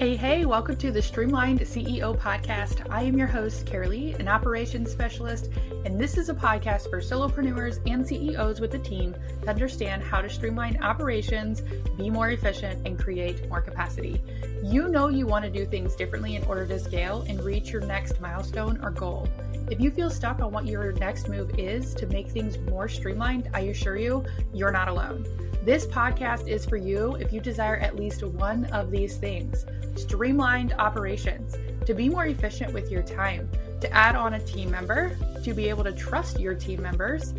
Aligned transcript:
Hey, 0.00 0.16
hey, 0.16 0.46
welcome 0.46 0.76
to 0.76 0.90
the 0.90 1.02
Streamlined 1.02 1.60
CEO 1.60 2.18
podcast. 2.18 2.86
I 2.88 3.02
am 3.02 3.18
your 3.18 3.26
host, 3.26 3.66
Karalee, 3.66 4.18
an 4.18 4.28
operations 4.28 4.90
specialist, 4.90 5.50
and 5.84 6.00
this 6.00 6.16
is 6.16 6.30
a 6.30 6.34
podcast 6.34 6.88
for 6.88 7.02
solopreneurs 7.02 7.80
and 7.86 8.08
CEOs 8.08 8.62
with 8.62 8.72
a 8.72 8.78
team 8.78 9.14
to 9.42 9.50
understand 9.50 10.02
how 10.02 10.22
to 10.22 10.30
streamline 10.30 10.82
operations, 10.82 11.60
be 11.98 12.08
more 12.08 12.30
efficient, 12.30 12.86
and 12.86 12.98
create 12.98 13.46
more 13.50 13.60
capacity. 13.60 14.22
You 14.62 14.88
know 14.88 15.08
you 15.08 15.26
want 15.26 15.44
to 15.44 15.50
do 15.50 15.66
things 15.66 15.94
differently 15.94 16.34
in 16.34 16.44
order 16.44 16.66
to 16.66 16.78
scale 16.78 17.26
and 17.28 17.44
reach 17.44 17.70
your 17.70 17.82
next 17.82 18.22
milestone 18.22 18.82
or 18.82 18.90
goal. 18.92 19.28
If 19.70 19.82
you 19.82 19.90
feel 19.90 20.08
stuck 20.08 20.40
on 20.40 20.50
what 20.50 20.64
your 20.64 20.92
next 20.92 21.28
move 21.28 21.58
is 21.58 21.92
to 21.96 22.06
make 22.06 22.30
things 22.30 22.56
more 22.70 22.88
streamlined, 22.88 23.50
I 23.52 23.60
assure 23.64 23.98
you, 23.98 24.24
you're 24.54 24.72
not 24.72 24.88
alone. 24.88 25.26
This 25.62 25.84
podcast 25.86 26.48
is 26.48 26.64
for 26.64 26.78
you 26.78 27.16
if 27.16 27.34
you 27.34 27.40
desire 27.40 27.76
at 27.76 27.94
least 27.94 28.24
one 28.24 28.64
of 28.66 28.90
these 28.90 29.18
things 29.18 29.66
streamlined 29.94 30.72
operations, 30.78 31.56
to 31.84 31.92
be 31.92 32.08
more 32.08 32.24
efficient 32.24 32.72
with 32.72 32.90
your 32.90 33.02
time, 33.02 33.50
to 33.82 33.92
add 33.92 34.16
on 34.16 34.34
a 34.34 34.40
team 34.40 34.70
member, 34.70 35.14
to 35.44 35.52
be 35.52 35.68
able 35.68 35.84
to 35.84 35.92
trust 35.92 36.40
your 36.40 36.54
team 36.54 36.80
members, 36.80 37.34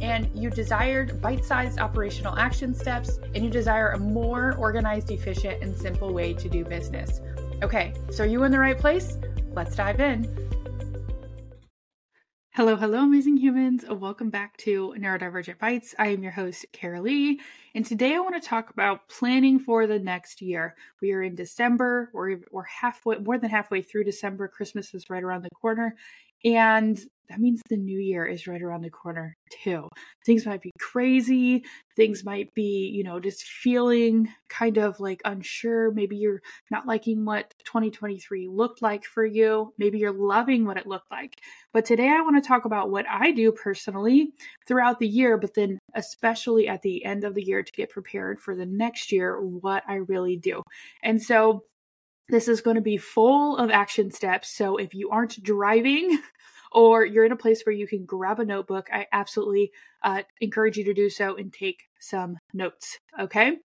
and 0.00 0.30
you 0.34 0.48
desired 0.48 1.20
bite 1.20 1.44
sized 1.44 1.78
operational 1.78 2.34
action 2.38 2.74
steps, 2.74 3.18
and 3.34 3.44
you 3.44 3.50
desire 3.50 3.90
a 3.90 3.98
more 3.98 4.54
organized, 4.56 5.10
efficient, 5.10 5.62
and 5.62 5.76
simple 5.76 6.14
way 6.14 6.32
to 6.32 6.48
do 6.48 6.64
business. 6.64 7.20
Okay, 7.62 7.92
so 8.10 8.24
are 8.24 8.26
you 8.26 8.44
in 8.44 8.52
the 8.52 8.58
right 8.58 8.78
place? 8.78 9.18
Let's 9.52 9.76
dive 9.76 10.00
in. 10.00 10.24
Hello, 12.56 12.74
hello, 12.74 13.00
amazing 13.00 13.36
humans. 13.36 13.84
Welcome 13.86 14.30
back 14.30 14.56
to 14.56 14.94
Neurodivergent 14.98 15.58
Bites. 15.58 15.94
I 15.98 16.06
am 16.06 16.22
your 16.22 16.32
host, 16.32 16.64
Kara 16.72 17.00
Karalee, 17.00 17.36
and 17.74 17.84
today 17.84 18.14
I 18.14 18.20
want 18.20 18.42
to 18.42 18.48
talk 18.48 18.70
about 18.70 19.10
planning 19.10 19.58
for 19.58 19.86
the 19.86 19.98
next 19.98 20.40
year. 20.40 20.74
We 21.02 21.12
are 21.12 21.22
in 21.22 21.34
December, 21.34 22.08
we're, 22.14 22.40
we're 22.50 22.62
halfway, 22.62 23.18
more 23.18 23.36
than 23.36 23.50
halfway 23.50 23.82
through 23.82 24.04
December. 24.04 24.48
Christmas 24.48 24.94
is 24.94 25.10
right 25.10 25.22
around 25.22 25.42
the 25.42 25.50
corner, 25.50 25.96
and 26.44 26.98
that 27.28 27.40
means 27.40 27.60
the 27.68 27.76
new 27.76 27.98
year 27.98 28.24
is 28.24 28.46
right 28.46 28.62
around 28.62 28.82
the 28.82 28.90
corner 28.90 29.36
too. 29.50 29.88
Things 30.24 30.46
might 30.46 30.62
be 30.62 30.72
crazy. 30.78 31.64
Things 31.96 32.24
might 32.24 32.54
be, 32.54 32.90
you 32.94 33.02
know, 33.02 33.18
just 33.18 33.42
feeling 33.44 34.28
kind 34.48 34.76
of 34.76 35.00
like 35.00 35.20
unsure. 35.24 35.90
Maybe 35.92 36.16
you're 36.16 36.40
not 36.70 36.86
liking 36.86 37.24
what 37.24 37.52
2023 37.64 38.48
looked 38.48 38.82
like 38.82 39.04
for 39.04 39.24
you. 39.24 39.72
Maybe 39.78 39.98
you're 39.98 40.12
loving 40.12 40.64
what 40.64 40.76
it 40.76 40.86
looked 40.86 41.10
like. 41.10 41.40
But 41.72 41.84
today 41.84 42.08
I 42.08 42.20
want 42.20 42.42
to 42.42 42.46
talk 42.46 42.64
about 42.64 42.90
what 42.90 43.06
I 43.08 43.32
do 43.32 43.50
personally 43.52 44.32
throughout 44.66 44.98
the 44.98 45.08
year, 45.08 45.36
but 45.36 45.54
then 45.54 45.78
especially 45.94 46.68
at 46.68 46.82
the 46.82 47.04
end 47.04 47.24
of 47.24 47.34
the 47.34 47.42
year 47.42 47.62
to 47.62 47.72
get 47.72 47.90
prepared 47.90 48.40
for 48.40 48.54
the 48.54 48.66
next 48.66 49.10
year, 49.10 49.40
what 49.40 49.82
I 49.88 49.96
really 49.96 50.36
do. 50.36 50.62
And 51.02 51.20
so 51.20 51.64
this 52.28 52.48
is 52.48 52.60
going 52.60 52.76
to 52.76 52.82
be 52.82 52.96
full 52.96 53.56
of 53.56 53.70
action 53.70 54.10
steps. 54.10 54.50
So 54.50 54.76
if 54.76 54.94
you 54.94 55.10
aren't 55.10 55.42
driving, 55.42 56.18
or 56.72 57.04
you're 57.04 57.24
in 57.24 57.32
a 57.32 57.36
place 57.36 57.62
where 57.64 57.74
you 57.74 57.86
can 57.86 58.04
grab 58.04 58.38
a 58.38 58.44
notebook, 58.44 58.88
I 58.92 59.06
absolutely 59.12 59.72
uh, 60.02 60.22
encourage 60.40 60.76
you 60.76 60.84
to 60.84 60.94
do 60.94 61.08
so 61.08 61.36
and 61.36 61.52
take 61.52 61.84
some 61.98 62.36
notes. 62.52 62.98
Okay. 63.18 63.56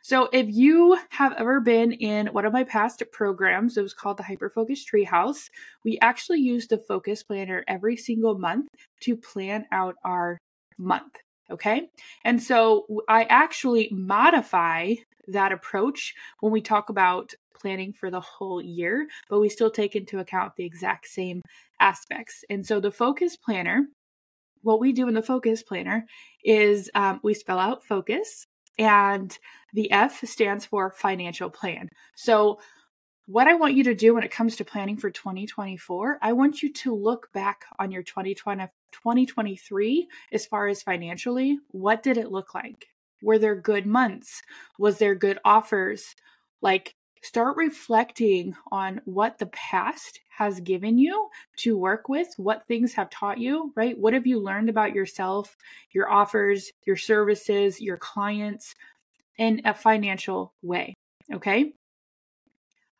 So, 0.00 0.28
if 0.32 0.46
you 0.48 0.96
have 1.10 1.32
ever 1.32 1.60
been 1.60 1.92
in 1.92 2.28
one 2.28 2.44
of 2.44 2.52
my 2.52 2.62
past 2.64 3.02
programs, 3.10 3.76
it 3.76 3.82
was 3.82 3.94
called 3.94 4.16
the 4.16 4.22
Hyperfocus 4.22 4.84
Treehouse. 4.84 5.50
We 5.84 5.98
actually 6.00 6.38
use 6.40 6.68
the 6.68 6.78
Focus 6.78 7.22
Planner 7.24 7.64
every 7.66 7.96
single 7.96 8.38
month 8.38 8.68
to 9.00 9.16
plan 9.16 9.66
out 9.72 9.96
our 10.04 10.38
month. 10.78 11.16
Okay. 11.50 11.88
And 12.24 12.40
so 12.40 12.86
I 13.08 13.24
actually 13.24 13.88
modify 13.90 14.94
that 15.26 15.52
approach 15.52 16.14
when 16.40 16.52
we 16.52 16.60
talk 16.60 16.90
about 16.90 17.34
planning 17.60 17.92
for 17.92 18.10
the 18.10 18.20
whole 18.20 18.62
year, 18.62 19.06
but 19.28 19.40
we 19.40 19.48
still 19.48 19.70
take 19.70 19.96
into 19.96 20.18
account 20.18 20.54
the 20.56 20.64
exact 20.64 21.06
same 21.06 21.42
aspects. 21.80 22.44
And 22.50 22.66
so 22.66 22.80
the 22.80 22.90
focus 22.90 23.36
planner, 23.36 23.86
what 24.62 24.80
we 24.80 24.92
do 24.92 25.08
in 25.08 25.14
the 25.14 25.22
focus 25.22 25.62
planner 25.62 26.06
is 26.44 26.90
um, 26.94 27.20
we 27.22 27.34
spell 27.34 27.58
out 27.58 27.84
focus, 27.84 28.46
and 28.78 29.36
the 29.74 29.90
F 29.90 30.24
stands 30.24 30.64
for 30.64 30.90
financial 30.90 31.50
plan. 31.50 31.88
So 32.16 32.58
what 33.26 33.46
I 33.46 33.54
want 33.54 33.74
you 33.74 33.84
to 33.84 33.94
do 33.94 34.14
when 34.14 34.24
it 34.24 34.30
comes 34.30 34.56
to 34.56 34.64
planning 34.64 34.96
for 34.96 35.10
2024, 35.10 36.18
I 36.22 36.32
want 36.32 36.62
you 36.62 36.72
to 36.72 36.94
look 36.94 37.28
back 37.34 37.66
on 37.78 37.90
your 37.90 38.02
2020, 38.02 38.66
2023 38.92 40.08
as 40.32 40.46
far 40.46 40.68
as 40.68 40.82
financially. 40.82 41.58
What 41.68 42.02
did 42.02 42.16
it 42.16 42.32
look 42.32 42.54
like? 42.54 42.86
Were 43.22 43.38
there 43.38 43.54
good 43.54 43.84
months? 43.84 44.40
Was 44.78 44.98
there 44.98 45.14
good 45.14 45.38
offers? 45.44 46.14
Like, 46.62 46.94
start 47.22 47.56
reflecting 47.56 48.54
on 48.70 49.00
what 49.04 49.38
the 49.38 49.46
past 49.46 50.20
has 50.28 50.60
given 50.60 50.98
you 50.98 51.28
to 51.56 51.76
work 51.76 52.08
with, 52.08 52.28
what 52.36 52.64
things 52.66 52.92
have 52.94 53.10
taught 53.10 53.38
you, 53.38 53.72
right? 53.74 53.98
What 53.98 54.14
have 54.14 54.26
you 54.26 54.40
learned 54.40 54.68
about 54.68 54.94
yourself, 54.94 55.56
your 55.90 56.10
offers, 56.10 56.70
your 56.86 56.96
services, 56.96 57.80
your 57.80 57.96
clients 57.96 58.74
in 59.38 59.62
a 59.64 59.74
financial 59.74 60.54
way? 60.62 60.94
Okay. 61.32 61.72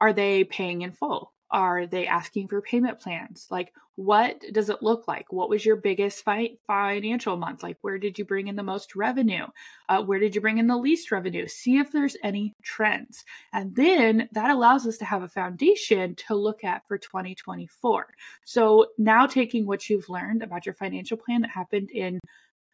Are 0.01 0.13
they 0.13 0.45
paying 0.45 0.83
in 0.83 0.93
full? 0.93 1.33
Are 1.51 1.87
they 1.87 2.07
asking 2.07 2.49
for 2.49 2.61
payment 2.61 3.01
plans? 3.01 3.47
Like, 3.51 3.73
what 3.97 4.41
does 4.53 4.71
it 4.71 4.83
look 4.83 5.09
like? 5.09 5.33
What 5.33 5.49
was 5.49 5.67
your 5.67 5.75
biggest 5.75 6.23
fi- 6.25 6.57
financial 6.67 7.37
month? 7.37 7.65
Like, 7.65 7.79
where 7.81 7.99
did 7.99 8.17
you 8.17 8.25
bring 8.25 8.47
in 8.47 8.55
the 8.55 8.63
most 8.63 8.95
revenue? 8.95 9.47
Uh, 9.89 10.03
where 10.03 10.21
did 10.21 10.35
you 10.37 10.41
bring 10.41 10.59
in 10.59 10.69
the 10.69 10.77
least 10.77 11.11
revenue? 11.11 11.49
See 11.49 11.79
if 11.79 11.91
there's 11.91 12.17
any 12.23 12.55
trends. 12.63 13.25
And 13.53 13.75
then 13.75 14.29
that 14.33 14.51
allows 14.51 14.87
us 14.87 14.99
to 14.99 15.05
have 15.05 15.23
a 15.23 15.29
foundation 15.29 16.15
to 16.27 16.37
look 16.37 16.63
at 16.63 16.87
for 16.87 16.97
2024. 16.97 18.07
So, 18.45 18.87
now 18.99 19.27
taking 19.27 19.67
what 19.67 19.91
you've 19.91 20.09
learned 20.09 20.45
about 20.45 20.65
your 20.65 20.77
financial 20.77 21.17
plan 21.17 21.41
that 21.41 21.51
happened 21.51 21.91
in 21.91 22.21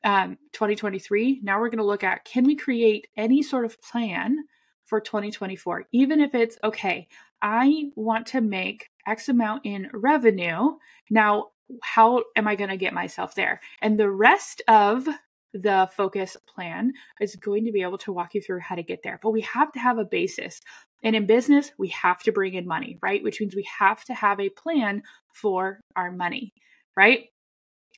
um, 0.05 0.37
2023, 0.53 1.41
now 1.43 1.59
we're 1.59 1.71
going 1.71 1.79
to 1.79 1.85
look 1.85 2.05
at 2.05 2.25
can 2.27 2.45
we 2.45 2.55
create 2.55 3.07
any 3.17 3.43
sort 3.43 3.65
of 3.65 3.81
plan 3.81 4.45
for 4.87 5.01
2024, 5.01 5.87
even 5.93 6.21
if 6.21 6.35
it's 6.35 6.59
okay, 6.63 7.09
I 7.43 7.91
want 7.97 8.27
to 8.29 8.41
make 8.41 8.91
X 9.07 9.29
amount 9.29 9.65
in 9.65 9.89
revenue. 9.93 10.73
Now, 11.11 11.49
how 11.83 12.25
am 12.37 12.47
I 12.49 12.57
going 12.57 12.71
to 12.71 12.77
get 12.77 12.93
myself 12.93 13.35
there? 13.35 13.61
And 13.81 13.99
the 13.99 14.11
rest 14.11 14.63
of 14.69 15.09
the 15.53 15.89
focus 15.97 16.37
plan 16.53 16.93
is 17.21 17.37
going 17.37 17.65
to 17.65 17.73
be 17.73 17.83
able 17.83 17.99
to 17.99 18.13
walk 18.13 18.35
you 18.35 18.41
through 18.41 18.61
how 18.61 18.75
to 18.75 18.83
get 18.83 19.03
there. 19.03 19.21
But 19.23 19.31
we 19.31 19.41
have 19.43 19.73
to 19.73 19.79
have 19.79 19.99
a 19.99 20.05
basis. 20.05 20.61
And 21.03 21.15
in 21.15 21.27
business, 21.27 21.71
we 21.79 21.89
have 21.89 22.23
to 22.25 22.33
bring 22.33 22.55
in 22.55 22.67
money, 22.67 22.99
right? 23.03 23.23
Which 23.23 23.41
means 23.41 23.55
we 23.55 23.67
have 23.79 24.05
to 24.07 24.15
have 24.15 24.41
a 24.41 24.49
plan 24.49 25.03
for 25.33 25.81
our 25.97 26.11
money, 26.11 26.53
right? 26.97 27.27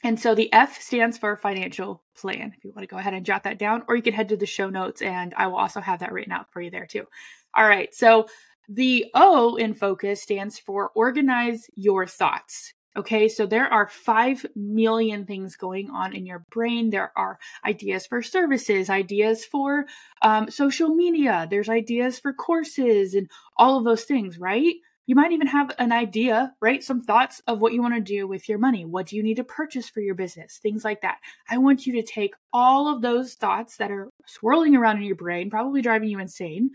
And 0.06 0.20
so 0.20 0.36
the 0.36 0.52
F 0.52 0.80
stands 0.80 1.18
for 1.18 1.36
financial 1.36 2.00
plan. 2.16 2.54
If 2.56 2.62
you 2.62 2.70
want 2.70 2.84
to 2.84 2.86
go 2.86 2.96
ahead 2.96 3.12
and 3.12 3.26
jot 3.26 3.42
that 3.42 3.58
down, 3.58 3.82
or 3.88 3.96
you 3.96 4.02
can 4.02 4.12
head 4.12 4.28
to 4.28 4.36
the 4.36 4.46
show 4.46 4.70
notes 4.70 5.02
and 5.02 5.34
I 5.36 5.48
will 5.48 5.56
also 5.56 5.80
have 5.80 5.98
that 5.98 6.12
written 6.12 6.30
out 6.30 6.52
for 6.52 6.60
you 6.60 6.70
there 6.70 6.86
too. 6.86 7.08
All 7.56 7.66
right. 7.66 7.92
So 7.92 8.28
the 8.68 9.06
O 9.14 9.56
in 9.56 9.74
focus 9.74 10.22
stands 10.22 10.60
for 10.60 10.90
organize 10.94 11.68
your 11.74 12.06
thoughts. 12.06 12.72
Okay, 12.96 13.26
so 13.28 13.46
there 13.46 13.66
are 13.66 13.88
5 13.88 14.46
million 14.54 15.26
things 15.26 15.56
going 15.56 15.90
on 15.90 16.14
in 16.14 16.24
your 16.24 16.46
brain. 16.52 16.90
There 16.90 17.10
are 17.16 17.40
ideas 17.64 18.06
for 18.06 18.22
services, 18.22 18.88
ideas 18.88 19.44
for 19.44 19.86
um, 20.22 20.48
social 20.52 20.90
media, 20.94 21.48
there's 21.50 21.68
ideas 21.68 22.20
for 22.20 22.32
courses, 22.32 23.14
and 23.14 23.28
all 23.56 23.76
of 23.76 23.84
those 23.84 24.04
things, 24.04 24.38
right? 24.38 24.76
You 25.06 25.14
might 25.14 25.32
even 25.32 25.46
have 25.46 25.70
an 25.78 25.92
idea, 25.92 26.52
right? 26.60 26.82
Some 26.82 27.02
thoughts 27.02 27.40
of 27.46 27.60
what 27.60 27.72
you 27.72 27.80
want 27.80 27.94
to 27.94 28.00
do 28.00 28.26
with 28.26 28.48
your 28.48 28.58
money. 28.58 28.84
What 28.84 29.06
do 29.06 29.16
you 29.16 29.22
need 29.22 29.36
to 29.36 29.44
purchase 29.44 29.88
for 29.88 30.00
your 30.00 30.16
business? 30.16 30.58
Things 30.58 30.84
like 30.84 31.02
that. 31.02 31.18
I 31.48 31.58
want 31.58 31.86
you 31.86 31.94
to 31.94 32.02
take 32.02 32.34
all 32.52 32.92
of 32.92 33.02
those 33.02 33.34
thoughts 33.34 33.76
that 33.76 33.90
are 33.90 34.10
swirling 34.26 34.74
around 34.74 34.96
in 34.96 35.04
your 35.04 35.16
brain, 35.16 35.48
probably 35.48 35.80
driving 35.80 36.08
you 36.08 36.18
insane, 36.18 36.70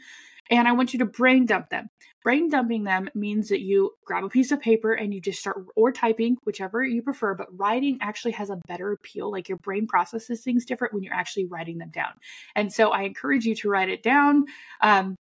and 0.50 0.68
I 0.68 0.74
want 0.74 0.94
you 0.94 1.00
to 1.00 1.06
brain 1.06 1.46
dump 1.46 1.70
them. 1.70 1.90
Brain 2.24 2.50
dumping 2.50 2.84
them 2.84 3.10
means 3.16 3.50
that 3.50 3.62
you 3.62 3.92
grab 4.06 4.24
a 4.24 4.30
piece 4.30 4.52
of 4.52 4.62
paper 4.62 4.94
and 4.94 5.14
you 5.14 5.20
just 5.20 5.40
start 5.40 5.66
or 5.76 5.92
typing, 5.92 6.38
whichever 6.44 6.84
you 6.84 7.02
prefer, 7.02 7.34
but 7.34 7.48
writing 7.58 7.98
actually 8.02 8.34
has 8.34 8.50
a 8.50 8.62
better 8.68 8.92
appeal. 8.92 9.32
Like 9.32 9.50
your 9.50 9.58
brain 9.58 9.88
processes 9.88 10.44
things 10.44 10.66
different 10.66 10.94
when 10.94 11.04
you're 11.04 11.16
actually 11.16 11.46
writing 11.46 11.80
them 11.80 11.90
down. 11.90 12.12
And 12.56 12.72
so 12.72 12.92
I 12.92 13.04
encourage 13.04 13.46
you 13.46 13.56
to 13.56 13.70
write 13.70 13.90
it 13.90 14.04
down. 14.04 14.46
Um, 14.82 15.16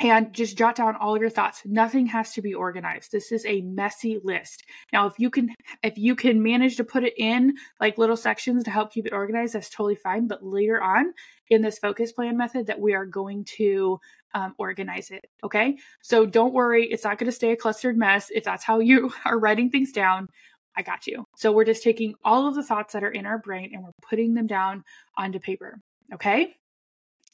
and 0.00 0.32
just 0.32 0.58
jot 0.58 0.74
down 0.74 0.96
all 0.96 1.14
of 1.14 1.20
your 1.20 1.30
thoughts 1.30 1.62
nothing 1.64 2.06
has 2.06 2.32
to 2.32 2.42
be 2.42 2.52
organized 2.52 3.12
this 3.12 3.30
is 3.30 3.46
a 3.46 3.60
messy 3.62 4.18
list 4.24 4.64
now 4.92 5.06
if 5.06 5.14
you 5.18 5.30
can 5.30 5.54
if 5.82 5.96
you 5.96 6.16
can 6.16 6.42
manage 6.42 6.76
to 6.76 6.84
put 6.84 7.04
it 7.04 7.14
in 7.16 7.54
like 7.80 7.96
little 7.96 8.16
sections 8.16 8.64
to 8.64 8.70
help 8.70 8.92
keep 8.92 9.06
it 9.06 9.12
organized 9.12 9.54
that's 9.54 9.70
totally 9.70 9.94
fine 9.94 10.26
but 10.26 10.44
later 10.44 10.82
on 10.82 11.12
in 11.50 11.62
this 11.62 11.78
focus 11.78 12.12
plan 12.12 12.36
method 12.36 12.66
that 12.66 12.80
we 12.80 12.94
are 12.94 13.06
going 13.06 13.44
to 13.44 13.98
um, 14.34 14.54
organize 14.58 15.10
it. 15.10 15.26
Okay. 15.42 15.78
So 16.02 16.26
don't 16.26 16.52
worry. 16.52 16.86
It's 16.86 17.04
not 17.04 17.18
going 17.18 17.30
to 17.30 17.32
stay 17.32 17.52
a 17.52 17.56
clustered 17.56 17.96
mess. 17.96 18.30
If 18.34 18.44
that's 18.44 18.64
how 18.64 18.80
you 18.80 19.12
are 19.24 19.38
writing 19.38 19.70
things 19.70 19.92
down, 19.92 20.28
I 20.76 20.82
got 20.82 21.06
you. 21.06 21.24
So 21.36 21.52
we're 21.52 21.64
just 21.64 21.84
taking 21.84 22.14
all 22.24 22.48
of 22.48 22.56
the 22.56 22.62
thoughts 22.62 22.92
that 22.92 23.04
are 23.04 23.10
in 23.10 23.26
our 23.26 23.38
brain 23.38 23.70
and 23.72 23.82
we're 23.82 23.92
putting 24.02 24.34
them 24.34 24.46
down 24.46 24.84
onto 25.16 25.38
paper. 25.38 25.78
Okay. 26.12 26.56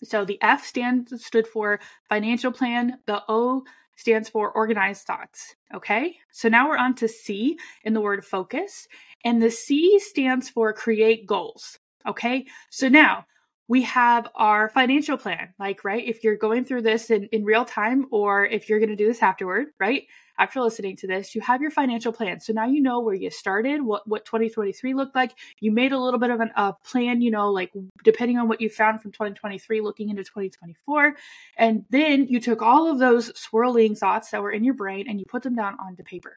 So 0.02 0.24
the 0.24 0.38
F 0.42 0.64
stand 0.64 1.08
stood 1.20 1.46
for 1.46 1.80
financial 2.08 2.52
plan. 2.52 2.98
The 3.06 3.22
O 3.28 3.64
stands 3.96 4.28
for 4.28 4.50
organized 4.50 5.06
thoughts. 5.06 5.54
Okay. 5.74 6.16
So 6.30 6.48
now 6.48 6.68
we're 6.68 6.78
on 6.78 6.94
to 6.96 7.08
C 7.08 7.58
in 7.84 7.92
the 7.92 8.00
word 8.00 8.24
focus. 8.24 8.88
And 9.24 9.42
the 9.42 9.50
C 9.50 9.98
stands 9.98 10.48
for 10.48 10.72
create 10.72 11.26
goals. 11.26 11.78
Okay. 12.06 12.46
So 12.70 12.88
now 12.88 13.26
we 13.70 13.82
have 13.82 14.26
our 14.34 14.68
financial 14.68 15.16
plan. 15.16 15.54
Like, 15.56 15.84
right, 15.84 16.04
if 16.04 16.24
you're 16.24 16.36
going 16.36 16.64
through 16.64 16.82
this 16.82 17.08
in, 17.08 17.26
in 17.26 17.44
real 17.44 17.64
time 17.64 18.06
or 18.10 18.44
if 18.44 18.68
you're 18.68 18.80
going 18.80 18.90
to 18.90 18.96
do 18.96 19.06
this 19.06 19.22
afterward, 19.22 19.68
right, 19.78 20.08
after 20.40 20.60
listening 20.60 20.96
to 20.96 21.06
this, 21.06 21.36
you 21.36 21.40
have 21.40 21.62
your 21.62 21.70
financial 21.70 22.12
plan. 22.12 22.40
So 22.40 22.52
now 22.52 22.66
you 22.66 22.82
know 22.82 22.98
where 22.98 23.14
you 23.14 23.30
started, 23.30 23.80
what, 23.80 24.08
what 24.08 24.24
2023 24.24 24.92
looked 24.94 25.14
like. 25.14 25.36
You 25.60 25.70
made 25.70 25.92
a 25.92 26.00
little 26.00 26.18
bit 26.18 26.30
of 26.30 26.40
a 26.40 26.50
uh, 26.56 26.72
plan, 26.84 27.22
you 27.22 27.30
know, 27.30 27.52
like 27.52 27.70
depending 28.02 28.38
on 28.38 28.48
what 28.48 28.60
you 28.60 28.68
found 28.68 29.02
from 29.02 29.12
2023, 29.12 29.80
looking 29.82 30.10
into 30.10 30.24
2024. 30.24 31.14
And 31.56 31.84
then 31.90 32.26
you 32.26 32.40
took 32.40 32.62
all 32.62 32.90
of 32.90 32.98
those 32.98 33.30
swirling 33.38 33.94
thoughts 33.94 34.32
that 34.32 34.42
were 34.42 34.50
in 34.50 34.64
your 34.64 34.74
brain 34.74 35.06
and 35.08 35.20
you 35.20 35.26
put 35.26 35.44
them 35.44 35.54
down 35.54 35.76
onto 35.78 36.02
paper. 36.02 36.36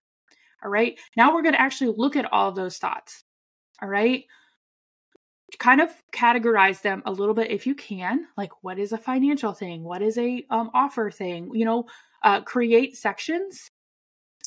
All 0.64 0.70
right. 0.70 1.00
Now 1.18 1.34
we're 1.34 1.42
going 1.42 1.56
to 1.56 1.62
actually 1.62 1.96
look 1.98 2.16
at 2.16 2.32
all 2.32 2.52
those 2.52 2.78
thoughts. 2.78 3.24
All 3.82 3.90
right 3.90 4.26
kind 5.64 5.80
of 5.80 5.90
categorize 6.12 6.82
them 6.82 7.02
a 7.06 7.12
little 7.12 7.34
bit 7.34 7.50
if 7.50 7.66
you 7.66 7.74
can 7.74 8.26
like 8.36 8.52
what 8.64 8.78
is 8.78 8.92
a 8.92 8.98
financial 8.98 9.54
thing? 9.54 9.82
What 9.82 10.02
is 10.02 10.18
a 10.18 10.46
um, 10.50 10.70
offer 10.74 11.10
thing? 11.10 11.52
You 11.54 11.64
know 11.64 11.86
uh, 12.22 12.42
create 12.42 12.98
sections 12.98 13.70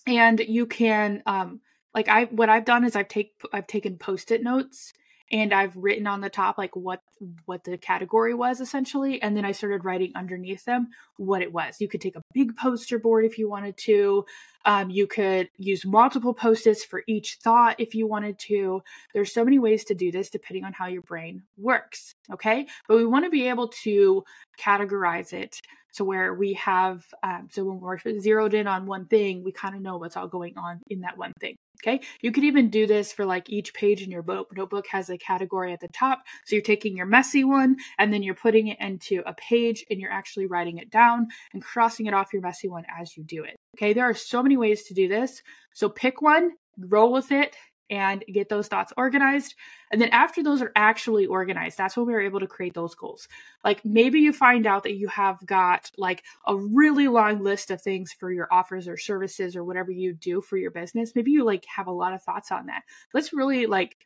and 0.07 0.41
you 0.41 0.67
can 0.67 1.23
um 1.27 1.61
like 1.95 2.09
i 2.09 2.25
what 2.25 2.49
i've 2.49 2.65
done 2.65 2.85
is 2.85 2.97
i've 2.97 3.09
take 3.09 3.33
i've 3.53 3.67
taken 3.67 3.97
post-it 3.97 4.43
notes 4.43 4.93
and 5.33 5.53
I've 5.53 5.77
written 5.77 6.07
on 6.07 6.21
the 6.21 6.31
top 6.31 6.59
like 6.59 6.77
what 6.77 7.01
what 7.47 7.65
the 7.65 7.77
category 7.79 8.35
was 8.35 8.61
essentially 8.61 9.21
and 9.21 9.37
then 9.37 9.45
I 9.45 9.53
started 9.53 9.85
writing 9.85 10.13
underneath 10.15 10.65
them 10.65 10.89
what 11.17 11.43
it 11.43 11.53
was. 11.53 11.81
You 11.81 11.89
could 11.89 12.01
take 12.01 12.17
a 12.17 12.23
big 12.33 12.57
poster 12.57 12.99
board 12.99 13.25
if 13.25 13.39
you 13.39 13.49
wanted 13.49 13.77
to. 13.79 14.25
Um, 14.65 14.91
you 14.91 15.07
could 15.07 15.49
use 15.57 15.85
multiple 15.85 16.35
post-its 16.35 16.85
for 16.85 17.03
each 17.07 17.39
thought 17.43 17.77
if 17.79 17.95
you 17.95 18.07
wanted 18.07 18.39
to. 18.41 18.83
There's 19.15 19.33
so 19.33 19.45
many 19.45 19.59
ways 19.59 19.85
to 19.85 19.95
do 19.95 20.11
this 20.11 20.29
depending 20.31 20.65
on 20.65 20.73
how 20.73 20.87
your 20.87 21.03
brain 21.03 21.43
works. 21.57 22.15
Okay, 22.33 22.67
but 22.89 22.97
we 22.97 23.07
want 23.07 23.25
to 23.25 23.31
be 23.31 23.49
able 23.49 23.69
to 23.85 24.25
categorize 24.61 25.33
it 25.33 25.61
so 25.97 26.05
where 26.05 26.35
we 26.35 26.53
have 26.55 27.07
um, 27.23 27.49
so 27.51 27.65
when 27.65 27.81
we're 27.81 27.99
zeroed 28.21 28.53
in 28.53 28.67
on 28.67 28.85
one 28.85 29.07
thing, 29.07 29.43
we 29.43 29.51
kind 29.51 29.75
of 29.75 29.81
know 29.81 29.97
what's 29.97 30.15
all 30.15 30.29
going 30.29 30.59
on 30.59 30.81
in 30.91 31.01
that 31.01 31.17
one 31.17 31.33
thing. 31.41 31.57
Okay. 31.83 32.01
You 32.21 32.33
could 32.33 32.45
even 32.45 32.69
do 32.69 32.87
this 32.87 33.15
for 33.15 33.25
like 33.25 33.49
each 33.49 33.73
page 33.73 34.03
in 34.03 34.11
your 34.11 34.23
book. 34.23 34.55
Notebook 34.55 34.87
has 34.89 35.09
a 35.09 35.17
category 35.17 35.73
at 35.73 35.81
the 35.81 35.89
top. 35.89 36.23
So 36.45 36.55
you're 36.55 36.63
taking 36.63 36.99
your 36.99 37.07
messy 37.07 37.45
one 37.45 37.77
and 37.99 38.13
then 38.13 38.23
you're 38.23 38.35
putting 38.35 38.69
it 38.69 38.79
into 38.79 39.23
a 39.25 39.33
page 39.35 39.87
and 39.91 39.99
you're 39.99 40.13
actually 40.13 40.47
writing 40.47 40.79
it 40.79 40.91
down 40.91 41.29
and 41.55 41.63
crossing 41.63 42.07
it 42.07 42.15
off 42.15 42.33
your 42.33 42.43
messy 42.43 42.69
one 42.69 42.85
as 43.01 43.17
you 43.17 43.25
do 43.25 43.45
it. 43.45 43.57
Okay. 43.77 43.95
There 43.95 44.05
are 44.05 44.15
so 44.15 44.43
many 44.43 44.59
ways 44.59 44.85
to 44.85 44.95
do 44.95 45.09
this. 45.09 45.43
So 45.73 45.89
pick 45.89 46.21
one, 46.21 46.53
roll 46.79 47.11
with 47.11 47.33
it, 47.33 47.57
and 47.91 48.25
get 48.33 48.49
those 48.49 48.69
thoughts 48.69 48.93
organized. 48.97 49.55
And 49.93 50.01
then 50.01 50.09
after 50.11 50.43
those 50.43 50.61
are 50.61 50.73
actually 50.75 51.27
organized, 51.27 51.79
that's 51.79 51.97
when 51.97 52.07
we 52.07 52.15
are 52.15 52.21
able 52.21 52.41
to 52.41 52.47
create 52.47 52.75
those 52.75 52.95
goals. 52.95 53.29
Like 53.65 53.85
maybe 53.85 54.21
you 54.21 54.33
find 54.33 54.67
out 54.67 54.83
that 54.83 54.97
you 54.97 55.09
have 55.09 55.45
got 55.47 55.91
like 55.97 56.25
a 56.47 56.57
really 56.57 57.09
long 57.09 57.43
list 57.43 57.71
of 57.71 57.81
things 57.81 58.13
for 58.13 58.33
your 58.33 58.49
offers 58.51 58.89
or 58.89 58.97
services 58.97 59.55
or 59.55 59.65
whatever 59.65 59.91
you 59.91 60.15
do 60.15 60.41
for 60.41 60.57
your 60.57 60.71
business. 60.71 61.15
Maybe 61.15 61.31
you 61.31 61.45
like 61.45 61.65
have 61.67 61.87
a 61.87 61.93
lot 61.93 62.13
of 62.13 62.23
thoughts 62.23 62.51
on 62.51 62.67
that. 62.67 62.83
Let's 63.15 63.33
really 63.33 63.67
like 63.67 63.97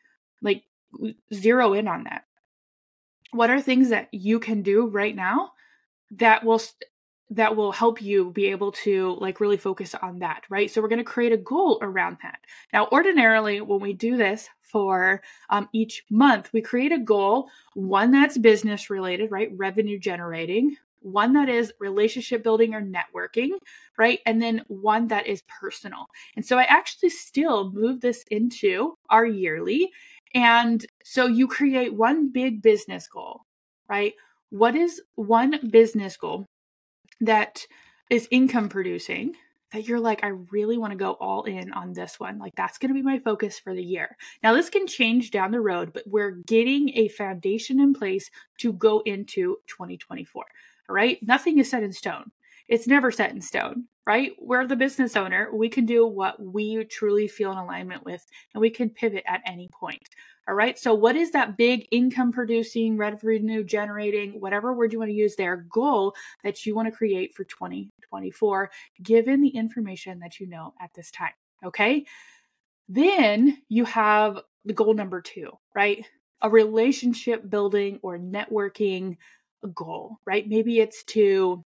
like 0.43 0.65
zero 1.33 1.73
in 1.73 1.89
on 1.89 2.05
that. 2.05 2.25
What 3.33 3.51
are 3.51 3.61
things 3.61 3.91
that 3.91 4.09
you 4.13 4.41
can 4.41 4.63
do 4.63 4.89
right 4.89 5.15
now 5.15 5.53
that 6.13 6.45
will 6.45 6.61
that 7.31 7.55
will 7.55 7.71
help 7.71 8.03
you 8.03 8.31
be 8.33 8.47
able 8.47 8.73
to 8.73 9.17
like 9.21 9.41
really 9.41 9.57
focus 9.57 9.95
on 10.03 10.19
that, 10.19 10.43
right? 10.51 10.71
So 10.71 10.83
we're 10.83 10.89
going 10.89 10.99
to 10.99 11.05
create 11.05 11.33
a 11.33 11.37
goal 11.37 11.79
around 11.81 12.19
that. 12.23 12.41
Now, 12.73 12.89
ordinarily, 12.91 13.61
when 13.61 13.81
we 13.81 13.93
do 13.93 14.17
this 14.17 14.49
for 14.63 15.23
um, 15.49 15.69
each 15.73 16.05
month, 16.11 16.51
we 16.53 16.61
create 16.61 16.93
a 16.93 16.99
goal, 16.99 17.49
one 17.75 18.11
that's 18.11 18.37
business 18.37 18.91
related, 18.91 19.31
right? 19.31 19.51
Revenue 19.57 19.99
generating, 19.99 20.77
one 21.03 21.33
that 21.35 21.49
is 21.49 21.73
relationship 21.79 22.43
building 22.43 22.75
or 22.75 22.83
networking, 22.83 23.51
right? 23.97 24.19
And 24.27 24.43
then 24.43 24.63
one 24.67 25.07
that 25.09 25.27
is 25.29 25.43
personal. 25.61 26.07
And 26.35 26.45
so 26.45 26.59
I 26.59 26.65
actually 26.65 27.11
still 27.11 27.71
move 27.71 28.01
this 28.01 28.25
into 28.31 28.95
our 29.09 29.25
yearly. 29.25 29.91
And 30.35 30.85
so 31.05 31.27
you 31.27 31.47
create 31.47 31.95
one 31.95 32.31
big 32.33 32.61
business 32.61 33.07
goal, 33.07 33.43
right? 33.89 34.15
What 34.51 34.75
is 34.75 35.01
one 35.15 35.71
business 35.71 36.17
goal 36.17 36.47
that 37.21 37.67
is 38.11 38.29
income 38.31 38.69
producing 38.69 39.35
that 39.73 39.87
you're 39.87 40.01
like, 40.01 40.25
I 40.25 40.29
really 40.51 40.79
want 40.79 40.93
to 40.93 40.97
go 40.99 41.13
all 41.13 41.45
in 41.45 41.73
on 41.73 41.93
this 41.93 42.19
one. 42.19 42.39
Like, 42.39 42.57
that's 42.57 42.79
going 42.79 42.89
to 42.89 42.95
be 42.95 43.03
my 43.03 43.21
focus 43.21 43.59
for 43.59 43.75
the 43.75 43.83
year. 43.83 44.17
Now, 44.43 44.53
this 44.53 44.69
can 44.69 44.87
change 44.87 45.31
down 45.31 45.53
the 45.53 45.61
road, 45.61 45.93
but 45.93 46.03
we're 46.07 46.33
getting 46.33 46.91
a 46.97 47.09
foundation 47.09 47.79
in 47.81 47.95
place 47.95 48.31
to 48.59 48.73
go 48.73 49.01
into 49.01 49.59
2024. 49.69 50.45
All 50.89 50.95
right. 50.95 51.19
Nothing 51.23 51.59
is 51.59 51.71
set 51.71 51.85
in 51.85 51.93
stone. 51.93 52.33
It's 52.71 52.87
never 52.87 53.11
set 53.11 53.33
in 53.33 53.41
stone, 53.41 53.87
right? 54.07 54.31
We're 54.39 54.65
the 54.65 54.77
business 54.77 55.17
owner. 55.17 55.51
We 55.53 55.69
can 55.69 55.87
do 55.87 56.07
what 56.07 56.41
we 56.41 56.85
truly 56.85 57.27
feel 57.27 57.51
in 57.51 57.59
alignment 57.59 58.05
with, 58.05 58.25
and 58.55 58.61
we 58.61 58.71
can 58.71 58.91
pivot 58.91 59.25
at 59.27 59.43
any 59.45 59.69
point. 59.73 60.09
All 60.49 60.55
right. 60.55 60.79
So, 60.79 60.95
what 60.95 61.17
is 61.17 61.33
that 61.33 61.57
big 61.57 61.89
income 61.91 62.31
producing, 62.31 62.97
revenue 62.97 63.65
generating, 63.65 64.41
whatever 64.41 64.73
word 64.73 64.93
you 64.93 65.01
want 65.01 65.11
to 65.11 65.17
use 65.17 65.35
there, 65.35 65.67
goal 65.69 66.15
that 66.45 66.65
you 66.65 66.77
want 66.77 66.87
to 66.87 66.97
create 66.97 67.35
for 67.35 67.43
2024, 67.43 68.71
given 69.03 69.43
the 69.43 69.49
information 69.49 70.21
that 70.21 70.39
you 70.39 70.47
know 70.47 70.73
at 70.81 70.95
this 70.95 71.11
time? 71.11 71.33
Okay. 71.65 72.07
Then 72.89 73.59
you 73.69 73.85
have 73.85 74.41
the 74.65 74.73
goal 74.73 74.95
number 74.95 75.21
two, 75.21 75.51
right? 75.75 76.07
A 76.43 76.49
relationship 76.49 77.51
building 77.51 77.99
or 78.03 78.17
networking 78.17 79.17
goal, 79.75 80.19
right? 80.25 80.49
Maybe 80.49 80.79
it's 80.79 81.03
to, 81.05 81.65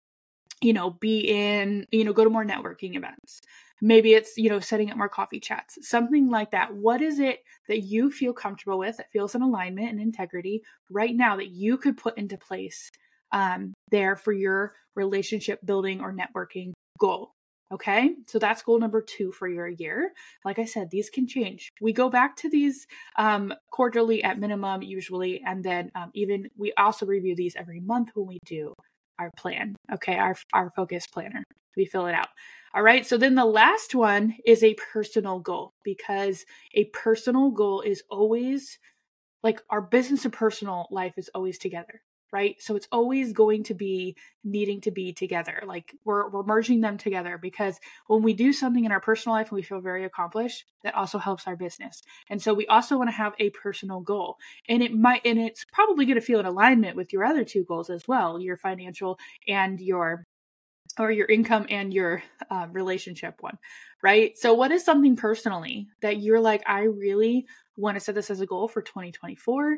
you 0.62 0.74
know, 0.74 0.92
be 0.92 1.20
in, 1.20 1.88
you 1.92 2.04
know, 2.04 2.14
go 2.14 2.24
to 2.24 2.30
more 2.30 2.46
networking 2.46 2.96
events. 2.96 3.42
Maybe 3.82 4.14
it's, 4.14 4.38
you 4.38 4.50
know, 4.50 4.60
setting 4.60 4.92
up 4.92 4.98
more 4.98 5.10
coffee 5.10 5.40
chats, 5.40 5.90
something 5.90 6.30
like 6.30 6.52
that. 6.52 6.74
What 6.74 7.02
is 7.02 7.20
it 7.20 7.40
that 7.68 7.82
you 7.82 8.12
feel 8.12 8.32
comfortable 8.32 8.78
with 8.78 8.98
that 8.98 9.12
feels 9.12 9.34
in 9.34 9.42
alignment 9.42 9.90
and 9.90 10.00
integrity 10.00 10.62
right 10.92 11.16
now 11.16 11.36
that 11.38 11.50
you 11.50 11.78
could 11.78 11.98
put 11.98 12.18
into 12.18 12.38
place 12.38 12.90
um, 13.32 13.74
there 13.90 14.16
for 14.16 14.34
your 14.34 14.74
relationship 14.96 15.60
building 15.66 16.00
or 16.00 16.14
networking 16.14 16.74
goal? 17.00 17.32
Okay, 17.74 18.16
so 18.28 18.38
that's 18.38 18.62
goal 18.62 18.80
number 18.80 19.02
two 19.02 19.32
for 19.32 19.48
your 19.48 19.68
year. 19.68 20.12
Like 20.44 20.60
I 20.60 20.66
said, 20.66 20.92
these 20.92 21.10
can 21.10 21.26
change. 21.26 21.70
We 21.80 21.94
go 21.94 22.10
back 22.10 22.36
to 22.38 22.50
these 22.50 22.86
um, 23.18 23.54
quarterly 23.72 24.24
at 24.24 24.38
minimum, 24.38 24.82
usually, 24.82 25.42
and 25.44 25.64
then 25.64 25.90
um, 25.96 26.12
even 26.14 26.50
we 26.58 26.74
also 26.78 27.06
review 27.06 27.34
these 27.34 27.56
every 27.56 27.80
month 27.80 28.12
when 28.14 28.28
we 28.28 28.40
do 28.46 28.74
our 29.22 29.32
plan. 29.38 29.76
Okay, 29.94 30.18
our 30.18 30.36
our 30.54 30.72
focus 30.76 31.06
planner. 31.08 31.44
We 31.78 31.86
fill 31.86 32.08
it 32.08 32.16
out. 32.16 32.28
All 32.74 32.84
right. 32.84 33.06
So 33.06 33.18
then 33.18 33.36
the 33.36 33.46
last 33.46 33.96
one 33.96 34.36
is 34.46 34.64
a 34.64 34.76
personal 34.94 35.40
goal 35.40 35.74
because 35.84 36.46
a 36.74 36.86
personal 36.86 37.52
goal 37.52 37.82
is 37.82 38.04
always 38.10 38.80
like 39.44 39.62
our 39.70 39.82
business 39.82 40.26
and 40.26 40.34
personal 40.34 40.88
life 40.92 41.14
is 41.18 41.30
always 41.36 41.58
together, 41.58 42.02
right? 42.32 42.62
So 42.62 42.76
it's 42.76 42.88
always 42.92 43.34
going 43.34 43.64
to 43.66 43.74
be 43.74 44.16
needing 44.44 44.82
to 44.82 44.92
be 44.92 45.14
together. 45.14 45.64
Like 45.66 45.94
we're 46.06 46.30
we're 46.30 46.44
merging 46.44 46.82
them 46.82 46.98
together 46.98 47.38
because 47.38 47.80
when 48.08 48.24
we 48.24 48.34
do 48.34 48.54
something 48.54 48.86
in 48.86 48.92
our 48.92 49.02
personal 49.02 49.36
life 49.36 49.50
and 49.50 49.58
we 49.58 49.64
feel 49.64 49.82
very 49.82 50.06
accomplished, 50.06 50.66
that 50.84 50.96
also 50.96 51.18
helps 51.18 51.48
our 51.48 51.56
business. 51.56 52.02
And 52.30 52.42
so 52.42 52.54
we 52.54 52.68
also 52.68 52.98
want 52.98 53.10
to 53.10 53.16
have 53.16 53.34
a 53.40 53.50
personal 53.52 54.00
goal. 54.02 54.38
And 54.70 54.82
it 54.82 54.94
might 54.94 55.22
and 55.26 55.40
it's 55.40 55.66
probably 55.72 56.06
going 56.06 56.20
to 56.20 56.26
feel 56.26 56.40
in 56.40 56.46
alignment 56.46 56.96
with 56.96 57.14
your 57.14 57.24
other 57.24 57.44
two 57.44 57.64
goals 57.66 57.90
as 57.90 58.08
well, 58.08 58.40
your 58.40 58.58
financial 58.58 59.20
and 59.48 59.80
your 59.80 60.26
or 61.00 61.12
your 61.12 61.28
income 61.28 61.66
and 61.70 61.94
your 61.94 62.24
uh, 62.50 62.68
relationship 62.72 63.36
one, 63.40 63.58
right? 64.04 64.38
So, 64.38 64.54
what 64.54 64.72
is 64.72 64.84
something 64.84 65.16
personally 65.16 65.88
that 66.02 66.22
you're 66.22 66.40
like, 66.40 66.64
I 66.68 66.84
really 66.84 67.46
want 67.78 67.96
to 67.96 68.02
set 68.02 68.16
this 68.16 68.30
as 68.30 68.42
a 68.42 68.46
goal 68.46 68.68
for 68.68 68.82
2024? 68.82 69.78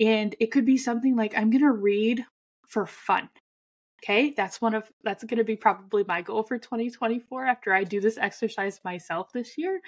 And 0.00 0.34
it 0.40 0.50
could 0.50 0.66
be 0.66 0.76
something 0.76 1.16
like, 1.16 1.36
I'm 1.36 1.50
going 1.50 1.62
to 1.62 1.70
read 1.70 2.24
for 2.66 2.86
fun. 2.86 3.28
Okay, 4.02 4.34
that's 4.36 4.60
one 4.60 4.74
of 4.74 4.90
that's 5.02 5.24
going 5.24 5.38
to 5.38 5.44
be 5.44 5.56
probably 5.56 6.04
my 6.06 6.20
goal 6.20 6.42
for 6.42 6.58
2024 6.58 7.46
after 7.46 7.72
I 7.72 7.84
do 7.84 8.00
this 8.00 8.18
exercise 8.18 8.78
myself 8.84 9.32
this 9.32 9.56
year. 9.56 9.80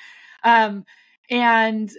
Um, 0.42 0.86
and 1.28 1.90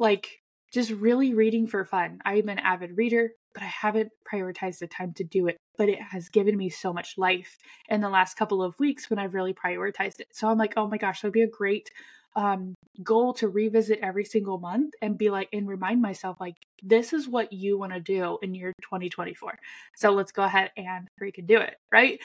like 0.00 0.40
just 0.72 0.90
really 0.90 1.34
reading 1.34 1.66
for 1.66 1.84
fun. 1.84 2.20
I'm 2.24 2.48
an 2.48 2.58
avid 2.58 2.96
reader, 2.96 3.30
but 3.54 3.62
I 3.62 3.66
haven't 3.66 4.10
prioritized 4.32 4.78
the 4.78 4.86
time 4.86 5.12
to 5.14 5.24
do 5.24 5.48
it. 5.48 5.56
But 5.76 5.88
it 5.88 6.00
has 6.00 6.28
given 6.28 6.56
me 6.56 6.70
so 6.70 6.92
much 6.92 7.16
life 7.16 7.56
in 7.88 8.00
the 8.00 8.08
last 8.08 8.36
couple 8.36 8.62
of 8.62 8.78
weeks 8.78 9.08
when 9.08 9.18
I've 9.18 9.34
really 9.34 9.54
prioritized 9.54 10.20
it. 10.20 10.28
So 10.32 10.48
I'm 10.48 10.58
like, 10.58 10.74
oh 10.76 10.88
my 10.88 10.98
gosh, 10.98 11.20
that'd 11.20 11.32
be 11.32 11.42
a 11.42 11.48
great 11.48 11.90
um, 12.36 12.74
goal 13.02 13.32
to 13.34 13.48
revisit 13.48 14.00
every 14.02 14.24
single 14.24 14.58
month 14.58 14.94
and 15.02 15.18
be 15.18 15.30
like, 15.30 15.48
and 15.52 15.66
remind 15.66 16.02
myself, 16.02 16.36
like, 16.40 16.56
this 16.82 17.12
is 17.12 17.28
what 17.28 17.52
you 17.52 17.78
want 17.78 17.92
to 17.92 18.00
do 18.00 18.38
in 18.42 18.54
year 18.54 18.72
2024. 18.82 19.58
So 19.96 20.10
let's 20.10 20.32
go 20.32 20.42
ahead 20.42 20.70
and 20.76 21.08
freaking 21.20 21.46
do 21.46 21.58
it, 21.58 21.76
right? 21.92 22.20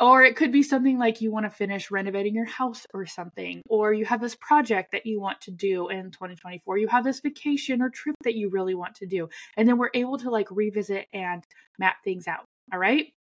Or 0.00 0.22
it 0.22 0.36
could 0.36 0.52
be 0.52 0.62
something 0.62 0.98
like 0.98 1.20
you 1.20 1.32
want 1.32 1.46
to 1.46 1.50
finish 1.50 1.90
renovating 1.90 2.34
your 2.34 2.46
house 2.46 2.86
or 2.94 3.06
something, 3.06 3.60
or 3.68 3.92
you 3.92 4.04
have 4.04 4.20
this 4.20 4.36
project 4.36 4.92
that 4.92 5.04
you 5.04 5.20
want 5.20 5.40
to 5.42 5.50
do 5.50 5.88
in 5.88 6.10
2024. 6.10 6.78
You 6.78 6.88
have 6.88 7.04
this 7.04 7.20
vacation 7.20 7.82
or 7.82 7.90
trip 7.90 8.14
that 8.24 8.34
you 8.34 8.50
really 8.50 8.74
want 8.74 8.94
to 8.96 9.06
do. 9.06 9.28
And 9.56 9.68
then 9.68 9.78
we're 9.78 9.90
able 9.94 10.18
to 10.18 10.30
like 10.30 10.50
revisit 10.50 11.06
and 11.12 11.42
map 11.78 11.96
things 12.04 12.28
out. 12.28 12.44
All 12.72 12.78
right. 12.78 13.12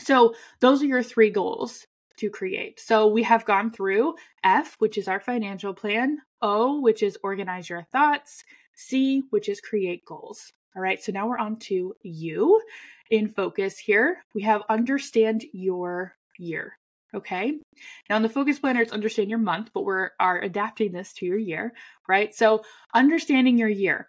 So 0.00 0.34
those 0.60 0.82
are 0.82 0.86
your 0.86 1.02
three 1.02 1.30
goals 1.30 1.86
to 2.18 2.30
create. 2.30 2.80
So 2.80 3.08
we 3.08 3.22
have 3.24 3.44
gone 3.44 3.70
through 3.70 4.14
F, 4.42 4.76
which 4.78 4.98
is 4.98 5.08
our 5.08 5.20
financial 5.20 5.74
plan, 5.74 6.18
O, 6.42 6.80
which 6.80 7.02
is 7.02 7.18
organize 7.22 7.68
your 7.68 7.82
thoughts, 7.92 8.44
C, 8.76 9.22
which 9.30 9.48
is 9.48 9.60
create 9.60 10.04
goals. 10.04 10.52
All 10.76 10.82
right, 10.82 11.02
so 11.02 11.12
now 11.12 11.28
we're 11.28 11.38
on 11.38 11.56
to 11.60 11.94
U 12.02 12.60
in 13.10 13.28
focus 13.28 13.78
here. 13.78 14.24
We 14.34 14.42
have 14.42 14.62
understand 14.68 15.44
your 15.52 16.16
year. 16.38 16.78
Okay. 17.14 17.58
Now 18.10 18.16
in 18.16 18.22
the 18.22 18.28
focus 18.28 18.58
planner, 18.58 18.80
it's 18.80 18.92
understand 18.92 19.30
your 19.30 19.38
month, 19.38 19.70
but 19.72 19.84
we're 19.84 20.10
are 20.18 20.40
adapting 20.40 20.90
this 20.90 21.12
to 21.14 21.26
your 21.26 21.38
year, 21.38 21.72
right? 22.08 22.34
So 22.34 22.64
understanding 22.92 23.56
your 23.56 23.68
year. 23.68 24.08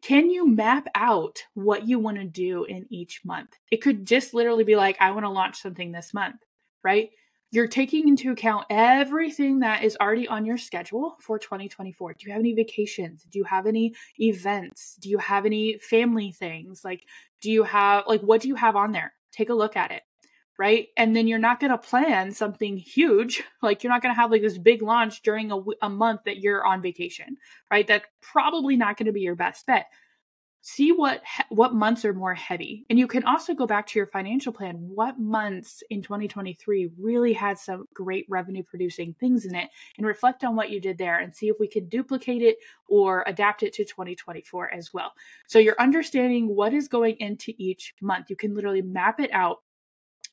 Can 0.00 0.30
you 0.30 0.48
map 0.48 0.86
out 0.94 1.42
what 1.54 1.86
you 1.86 1.98
want 1.98 2.18
to 2.18 2.24
do 2.24 2.64
in 2.64 2.86
each 2.88 3.20
month? 3.24 3.50
It 3.70 3.82
could 3.82 4.06
just 4.06 4.32
literally 4.32 4.64
be 4.64 4.76
like, 4.76 4.96
I 5.00 5.10
want 5.10 5.24
to 5.24 5.30
launch 5.30 5.60
something 5.60 5.92
this 5.92 6.14
month, 6.14 6.36
right? 6.82 7.10
You're 7.50 7.66
taking 7.66 8.08
into 8.08 8.30
account 8.30 8.66
everything 8.68 9.60
that 9.60 9.82
is 9.82 9.96
already 10.00 10.28
on 10.28 10.44
your 10.44 10.58
schedule 10.58 11.16
for 11.20 11.38
2024. 11.38 12.14
Do 12.14 12.26
you 12.26 12.32
have 12.32 12.40
any 12.40 12.54
vacations? 12.54 13.24
Do 13.30 13.38
you 13.38 13.44
have 13.44 13.66
any 13.66 13.94
events? 14.18 14.96
Do 15.00 15.08
you 15.08 15.18
have 15.18 15.46
any 15.46 15.78
family 15.78 16.32
things? 16.32 16.84
Like, 16.84 17.04
do 17.40 17.50
you 17.50 17.62
have, 17.62 18.04
like, 18.06 18.20
what 18.20 18.42
do 18.42 18.48
you 18.48 18.54
have 18.54 18.76
on 18.76 18.92
there? 18.92 19.12
Take 19.32 19.48
a 19.48 19.54
look 19.54 19.76
at 19.76 19.92
it, 19.92 20.02
right? 20.58 20.88
And 20.96 21.16
then 21.16 21.26
you're 21.26 21.38
not 21.38 21.58
going 21.58 21.70
to 21.70 21.78
plan 21.78 22.32
something 22.32 22.76
huge. 22.76 23.42
Like, 23.62 23.82
you're 23.82 23.92
not 23.92 24.02
going 24.02 24.14
to 24.14 24.20
have 24.20 24.30
like 24.30 24.42
this 24.42 24.56
big 24.56 24.82
launch 24.82 25.22
during 25.22 25.50
a, 25.50 25.58
a 25.82 25.90
month 25.90 26.20
that 26.26 26.38
you're 26.38 26.64
on 26.64 26.80
vacation, 26.80 27.36
right? 27.72 27.86
That's 27.86 28.06
probably 28.20 28.76
not 28.76 28.96
going 28.96 29.06
to 29.06 29.12
be 29.12 29.22
your 29.22 29.34
best 29.34 29.66
bet 29.66 29.86
see 30.60 30.92
what 30.92 31.22
what 31.50 31.74
months 31.74 32.04
are 32.04 32.12
more 32.12 32.34
heavy. 32.34 32.84
And 32.90 32.98
you 32.98 33.06
can 33.06 33.24
also 33.24 33.54
go 33.54 33.66
back 33.66 33.86
to 33.88 33.98
your 33.98 34.06
financial 34.06 34.52
plan. 34.52 34.76
What 34.76 35.18
months 35.18 35.82
in 35.90 36.02
2023 36.02 36.90
really 36.98 37.32
had 37.32 37.58
some 37.58 37.86
great 37.94 38.26
revenue 38.28 38.62
producing 38.62 39.14
things 39.14 39.46
in 39.46 39.54
it 39.54 39.70
and 39.96 40.06
reflect 40.06 40.44
on 40.44 40.56
what 40.56 40.70
you 40.70 40.80
did 40.80 40.98
there 40.98 41.18
and 41.18 41.34
see 41.34 41.48
if 41.48 41.56
we 41.60 41.68
could 41.68 41.88
duplicate 41.88 42.42
it 42.42 42.58
or 42.88 43.24
adapt 43.26 43.62
it 43.62 43.72
to 43.74 43.84
2024 43.84 44.72
as 44.74 44.92
well. 44.92 45.12
So 45.46 45.58
you're 45.58 45.80
understanding 45.80 46.48
what 46.48 46.74
is 46.74 46.88
going 46.88 47.16
into 47.18 47.52
each 47.56 47.94
month. 48.00 48.30
You 48.30 48.36
can 48.36 48.54
literally 48.54 48.82
map 48.82 49.20
it 49.20 49.30
out 49.32 49.62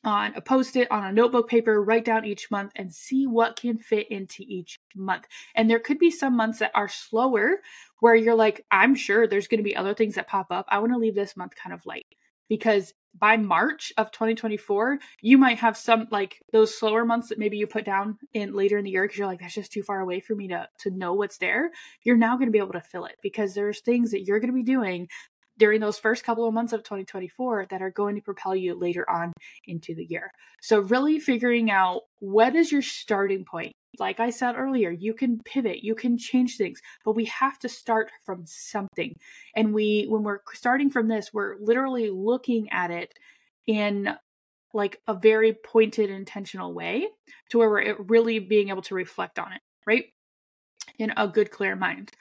on 0.06 0.34
a 0.36 0.42
post 0.42 0.76
it 0.76 0.92
on 0.92 1.06
a 1.06 1.12
notebook 1.12 1.50
paper, 1.50 1.84
write 1.84 2.06
down 2.06 2.26
each 2.26 2.50
month 2.52 2.72
and 2.76 2.94
see 2.94 3.26
what 3.28 3.60
can 3.60 3.78
fit 3.78 4.10
into 4.12 4.44
each 4.48 4.80
month. 4.96 5.26
And 5.56 5.70
there 5.70 5.80
could 5.80 6.00
be 6.00 6.12
some 6.12 6.36
months 6.36 6.60
that 6.60 6.72
are 6.76 6.88
slower 6.88 7.58
where 8.00 8.16
you're 8.16 8.36
like, 8.36 8.66
I'm 8.72 8.96
sure 8.96 9.28
there's 9.28 9.48
going 9.48 9.60
to 9.60 9.64
be 9.64 9.76
other 9.76 9.94
things 9.94 10.16
that 10.16 10.28
pop 10.28 10.48
up. 10.52 10.66
I 10.70 10.80
want 10.80 10.94
to 10.94 11.00
leave 11.00 11.16
this 11.16 11.38
month 11.38 11.54
kind 11.56 11.74
of 11.74 11.86
light 11.86 12.06
because 12.50 12.94
by 13.18 13.38
March 13.38 13.94
of 13.98 14.12
2024, 14.12 15.00
you 15.22 15.38
might 15.38 15.58
have 15.60 15.78
some 15.78 16.08
like 16.12 16.42
those 16.52 16.78
slower 16.78 17.06
months 17.06 17.30
that 17.30 17.40
maybe 17.40 17.58
you 17.58 17.66
put 17.66 17.86
down 17.86 18.18
in 18.34 18.54
later 18.54 18.78
in 18.78 18.84
the 18.84 18.92
year 18.92 19.04
because 19.04 19.18
you're 19.18 19.28
like, 19.28 19.40
that's 19.40 19.56
just 19.56 19.72
too 19.72 19.84
far 19.84 20.02
away 20.02 20.20
for 20.20 20.36
me 20.36 20.50
to 20.50 20.68
to 20.80 20.90
know 20.92 21.14
what's 21.14 21.38
there. 21.38 21.72
You're 22.04 22.18
now 22.18 22.36
going 22.36 22.48
to 22.48 22.52
be 22.52 22.60
able 22.60 22.74
to 22.74 22.82
fill 22.82 23.06
it 23.06 23.16
because 23.22 23.54
there's 23.54 23.80
things 23.80 24.12
that 24.12 24.24
you're 24.26 24.40
going 24.40 24.52
to 24.52 24.56
be 24.56 24.64
doing 24.64 25.08
during 25.58 25.80
those 25.80 25.98
first 25.98 26.24
couple 26.24 26.48
of 26.48 26.54
months 26.54 26.74
of 26.74 26.84
2024 26.84 27.68
that 27.70 27.82
are 27.82 27.92
going 27.92 28.16
to 28.16 28.22
propel 28.22 28.56
you 28.56 28.76
later 28.76 29.10
on 29.10 29.32
into 29.66 29.96
the 29.96 30.06
year. 30.06 30.32
So, 30.62 30.80
really 30.80 31.20
figuring 31.20 31.72
out 31.72 32.02
what 32.20 32.56
is 32.56 32.72
your 32.72 32.82
starting 32.82 33.46
point. 33.46 33.72
Like 33.98 34.20
I 34.20 34.30
said 34.30 34.56
earlier, 34.56 34.92
you 34.92 35.14
can 35.14 35.40
pivot, 35.46 35.84
you 35.84 35.96
can 35.96 36.18
change 36.18 36.58
things, 36.58 36.82
but 37.06 37.16
we 37.16 37.26
have 37.26 37.58
to 37.60 37.70
start 37.70 38.12
from 38.26 38.44
something. 38.46 39.16
And 39.56 39.74
we, 39.74 40.06
when 40.10 40.24
we're 40.24 40.40
starting 40.54 40.90
from 40.90 41.08
this, 41.08 41.34
we're 41.34 41.56
literally 41.60 42.10
looking 42.10 42.70
at 42.72 42.92
it 42.92 43.14
in 43.68 44.10
like 44.74 45.00
a 45.08 45.14
very 45.14 45.54
pointed, 45.54 46.10
intentional 46.10 46.74
way 46.74 47.08
to 47.50 47.58
where 47.58 47.70
we're 47.70 47.96
really 48.04 48.40
being 48.40 48.70
able 48.70 48.82
to 48.84 48.96
reflect 48.96 49.40
on 49.40 49.54
it, 49.54 49.62
right? 49.88 50.06
In 51.00 51.14
a 51.16 51.28
good, 51.28 51.50
clear 51.50 51.78
mind. 51.78 52.12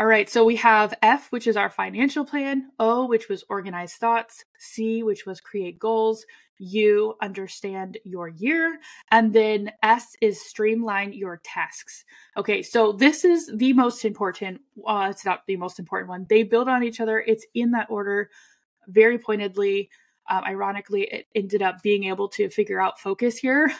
All 0.00 0.06
right, 0.06 0.30
so 0.30 0.44
we 0.44 0.54
have 0.54 0.94
F, 1.02 1.32
which 1.32 1.48
is 1.48 1.56
our 1.56 1.68
financial 1.68 2.24
plan, 2.24 2.70
O, 2.78 3.04
which 3.06 3.28
was 3.28 3.44
organize 3.48 3.94
thoughts, 3.94 4.44
C, 4.56 5.02
which 5.02 5.26
was 5.26 5.40
create 5.40 5.76
goals, 5.80 6.24
U, 6.58 7.16
understand 7.20 7.98
your 8.04 8.28
year, 8.28 8.78
and 9.10 9.32
then 9.32 9.72
S 9.82 10.14
is 10.20 10.40
streamline 10.40 11.14
your 11.14 11.40
tasks. 11.42 12.04
Okay, 12.36 12.62
so 12.62 12.92
this 12.92 13.24
is 13.24 13.50
the 13.56 13.72
most 13.72 14.04
important. 14.04 14.60
Uh, 14.86 15.08
it's 15.10 15.24
not 15.24 15.44
the 15.48 15.56
most 15.56 15.80
important 15.80 16.10
one. 16.10 16.26
They 16.28 16.44
build 16.44 16.68
on 16.68 16.84
each 16.84 17.00
other. 17.00 17.24
It's 17.26 17.44
in 17.54 17.72
that 17.72 17.90
order, 17.90 18.30
very 18.86 19.18
pointedly. 19.18 19.90
Um, 20.30 20.44
ironically, 20.44 21.08
it 21.10 21.26
ended 21.34 21.60
up 21.60 21.82
being 21.82 22.04
able 22.04 22.28
to 22.28 22.48
figure 22.50 22.80
out 22.80 23.00
focus 23.00 23.36
here. 23.36 23.72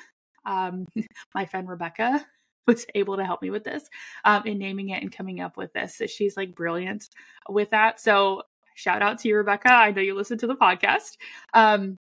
Um, 0.45 0.85
my 1.35 1.47
friend 1.47 1.69
Rebecca 1.69 2.27
was 2.69 2.87
able 2.95 3.17
to 3.17 3.25
help 3.25 3.43
me 3.43 3.51
with 3.51 3.65
this 3.65 3.89
um, 4.25 4.47
in 4.47 4.59
naming 4.59 4.91
it 4.91 5.03
and 5.03 5.11
coming 5.11 5.41
up 5.41 5.57
with 5.57 5.73
this. 5.73 5.97
So 5.97 6.07
she's 6.07 6.37
like 6.37 6.55
brilliant 6.55 7.09
with 7.49 7.71
that. 7.71 7.99
So 7.99 8.43
shout 8.77 9.03
out 9.03 9.19
to 9.21 9.29
you, 9.29 9.37
Rebecca. 9.37 9.73
I 9.73 9.91
know 9.91 10.03
you 10.03 10.15
listen 10.15 10.39
to 10.39 10.47
the 10.47 10.55
podcast. 10.55 11.17
Um, 11.53 11.99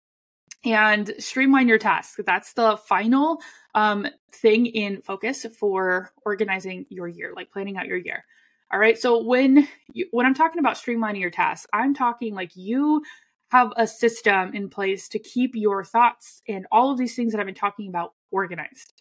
and 0.64 1.14
streamline 1.18 1.68
your 1.68 1.80
tasks. 1.80 2.20
That's 2.26 2.54
the 2.54 2.78
final 2.78 3.40
um, 3.74 4.08
thing 4.32 4.68
in 4.68 5.02
focus 5.02 5.46
for 5.58 6.12
organizing 6.26 6.86
your 6.90 7.08
year, 7.08 7.34
like 7.36 7.52
planning 7.52 7.78
out 7.78 7.88
your 7.88 7.98
year. 7.98 8.24
All 8.72 8.80
right. 8.80 8.98
So 8.98 9.22
when 9.24 9.68
you, 9.92 10.08
when 10.12 10.26
I'm 10.26 10.34
talking 10.34 10.60
about 10.60 10.78
streamlining 10.78 11.20
your 11.20 11.32
tasks, 11.32 11.68
I'm 11.74 11.94
talking 11.94 12.36
like 12.36 12.56
you 12.56 13.04
have 13.50 13.74
a 13.76 13.86
system 13.86 14.54
in 14.54 14.70
place 14.70 15.10
to 15.10 15.20
keep 15.20 15.56
your 15.56 15.84
thoughts 15.84 16.42
and 16.48 16.66
all 16.72 16.92
of 16.92 16.98
these 16.98 17.16
things 17.16 17.34
that 17.34 17.40
I've 17.40 17.46
been 17.46 17.56
talking 17.56 17.90
about 17.90 18.14
organized. 18.32 18.94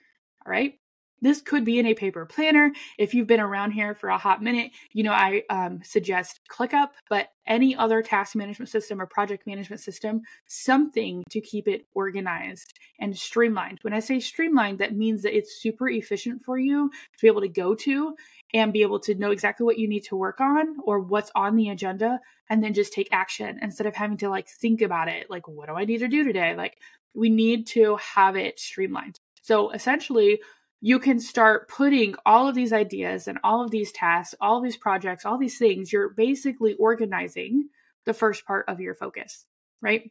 All 0.45 0.51
right. 0.51 0.75
This 1.21 1.43
could 1.43 1.65
be 1.65 1.79
in 1.79 1.87
a 1.87 1.95
paper 1.95 2.25
planner. 2.25 2.73
If 2.99 3.15
you've 3.15 3.27
been 3.27 3.41
around 3.41 3.73
here 3.73 3.95
for 3.95 4.09
a 4.09 4.19
hot 4.19 4.43
minute, 4.43 4.73
you 4.93 5.03
know 5.03 5.13
I 5.13 5.43
um, 5.51 5.81
suggest 5.83 6.41
ClickUp, 6.51 6.89
but 7.09 7.29
any 7.47 7.75
other 7.77 8.03
task 8.03 8.37
management 8.37 8.69
system 8.69 9.01
or 9.01 9.07
project 9.07 9.47
management 9.47 9.81
system, 9.81 10.23
something 10.47 11.25
to 11.31 11.41
keep 11.41 11.67
it 11.67 11.87
organized 11.95 12.79
and 13.01 13.17
streamlined. 13.17 13.79
When 13.83 13.93
I 13.93 14.01
say 14.01 14.21
streamlined, 14.21 14.79
that 14.79 14.97
means 14.97 15.23
that 15.23 15.37
it's 15.37 15.61
super 15.61 15.89
efficient 15.89 16.45
for 16.45 16.59
you 16.59 16.91
to 16.91 17.21
be 17.21 17.27
able 17.27 17.41
to 17.41 17.49
go 17.49 17.75
to 17.75 18.15
and 18.55 18.73
be 18.73 18.83
able 18.83 19.01
to 19.01 19.15
know 19.15 19.31
exactly 19.31 19.65
what 19.65 19.79
you 19.79 19.89
need 19.89 20.05
to 20.05 20.17
work 20.17 20.41
on 20.41 20.77
or 20.85 21.01
what's 21.01 21.31
on 21.35 21.57
the 21.57 21.71
agenda 21.71 22.21
and 22.49 22.63
then 22.63 22.75
just 22.75 22.93
take 22.93 23.09
action 23.13 23.59
instead 23.63 23.87
of 23.87 23.95
having 23.95 24.17
to 24.19 24.29
like 24.29 24.49
think 24.49 24.83
about 24.83 25.09
it 25.09 25.31
like 25.31 25.47
what 25.49 25.69
do 25.69 25.75
I 25.75 25.85
need 25.85 25.99
to 25.99 26.09
do 26.09 26.25
today? 26.25 26.55
Like 26.57 26.79
we 27.15 27.31
need 27.31 27.67
to 27.69 27.97
have 27.97 28.37
it 28.37 28.59
streamlined. 28.59 29.19
So 29.43 29.71
essentially 29.71 30.41
you 30.81 30.99
can 30.99 31.21
start 31.21 31.69
putting 31.69 32.15
all 32.25 32.49
of 32.49 32.55
these 32.55 32.73
ideas 32.73 33.29
and 33.29 33.39
all 33.45 33.63
of 33.63 33.71
these 33.71 33.93
tasks, 33.93 34.35
all 34.41 34.59
of 34.59 34.65
these 34.65 34.77
projects, 34.77 35.25
all 35.25 35.39
these 35.39 35.59
things. 35.59 35.93
You're 35.93 36.11
basically 36.11 36.75
organizing 36.75 37.69
the 38.07 38.15
first 38.15 38.47
part 38.47 38.65
of 38.69 38.81
your 38.81 38.95
focus, 38.95 39.45
right? 39.83 40.11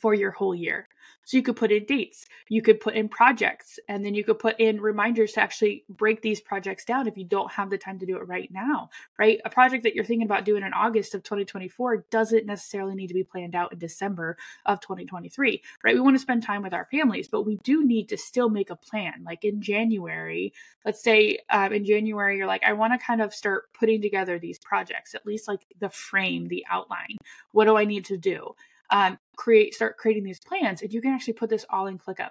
For 0.00 0.14
your 0.14 0.30
whole 0.30 0.54
year. 0.54 0.88
So 1.28 1.36
you 1.36 1.42
could 1.42 1.56
put 1.56 1.70
in 1.70 1.84
dates, 1.84 2.24
you 2.48 2.62
could 2.62 2.80
put 2.80 2.94
in 2.94 3.06
projects, 3.06 3.78
and 3.86 4.02
then 4.02 4.14
you 4.14 4.24
could 4.24 4.38
put 4.38 4.58
in 4.58 4.80
reminders 4.80 5.32
to 5.32 5.42
actually 5.42 5.84
break 5.90 6.22
these 6.22 6.40
projects 6.40 6.86
down 6.86 7.06
if 7.06 7.18
you 7.18 7.24
don't 7.24 7.52
have 7.52 7.68
the 7.68 7.76
time 7.76 7.98
to 7.98 8.06
do 8.06 8.16
it 8.16 8.26
right 8.26 8.50
now, 8.50 8.88
right? 9.18 9.38
A 9.44 9.50
project 9.50 9.82
that 9.82 9.94
you're 9.94 10.06
thinking 10.06 10.24
about 10.24 10.46
doing 10.46 10.62
in 10.62 10.72
August 10.72 11.14
of 11.14 11.22
2024 11.22 12.06
doesn't 12.10 12.46
necessarily 12.46 12.94
need 12.94 13.08
to 13.08 13.14
be 13.14 13.24
planned 13.24 13.54
out 13.54 13.74
in 13.74 13.78
December 13.78 14.38
of 14.64 14.80
2023, 14.80 15.62
right? 15.84 15.94
We 15.94 16.00
want 16.00 16.14
to 16.14 16.20
spend 16.20 16.42
time 16.42 16.62
with 16.62 16.72
our 16.72 16.88
families, 16.90 17.28
but 17.28 17.42
we 17.42 17.58
do 17.62 17.84
need 17.84 18.08
to 18.08 18.16
still 18.16 18.48
make 18.48 18.70
a 18.70 18.76
plan. 18.76 19.22
Like 19.22 19.44
in 19.44 19.60
January, 19.60 20.54
let's 20.86 21.02
say 21.02 21.40
um, 21.50 21.74
in 21.74 21.84
January, 21.84 22.38
you're 22.38 22.46
like, 22.46 22.64
I 22.64 22.72
want 22.72 22.94
to 22.94 23.06
kind 23.06 23.20
of 23.20 23.34
start 23.34 23.64
putting 23.78 24.00
together 24.00 24.38
these 24.38 24.58
projects, 24.60 25.14
at 25.14 25.26
least 25.26 25.46
like 25.46 25.60
the 25.78 25.90
frame, 25.90 26.48
the 26.48 26.64
outline. 26.70 27.18
What 27.52 27.66
do 27.66 27.76
I 27.76 27.84
need 27.84 28.06
to 28.06 28.16
do? 28.16 28.54
Um, 28.90 29.18
create 29.36 29.74
start 29.74 29.96
creating 29.96 30.24
these 30.24 30.40
plans 30.40 30.82
and 30.82 30.92
you 30.92 31.00
can 31.00 31.12
actually 31.12 31.34
put 31.34 31.50
this 31.50 31.64
all 31.70 31.86
in 31.86 31.98
clickup 31.98 32.30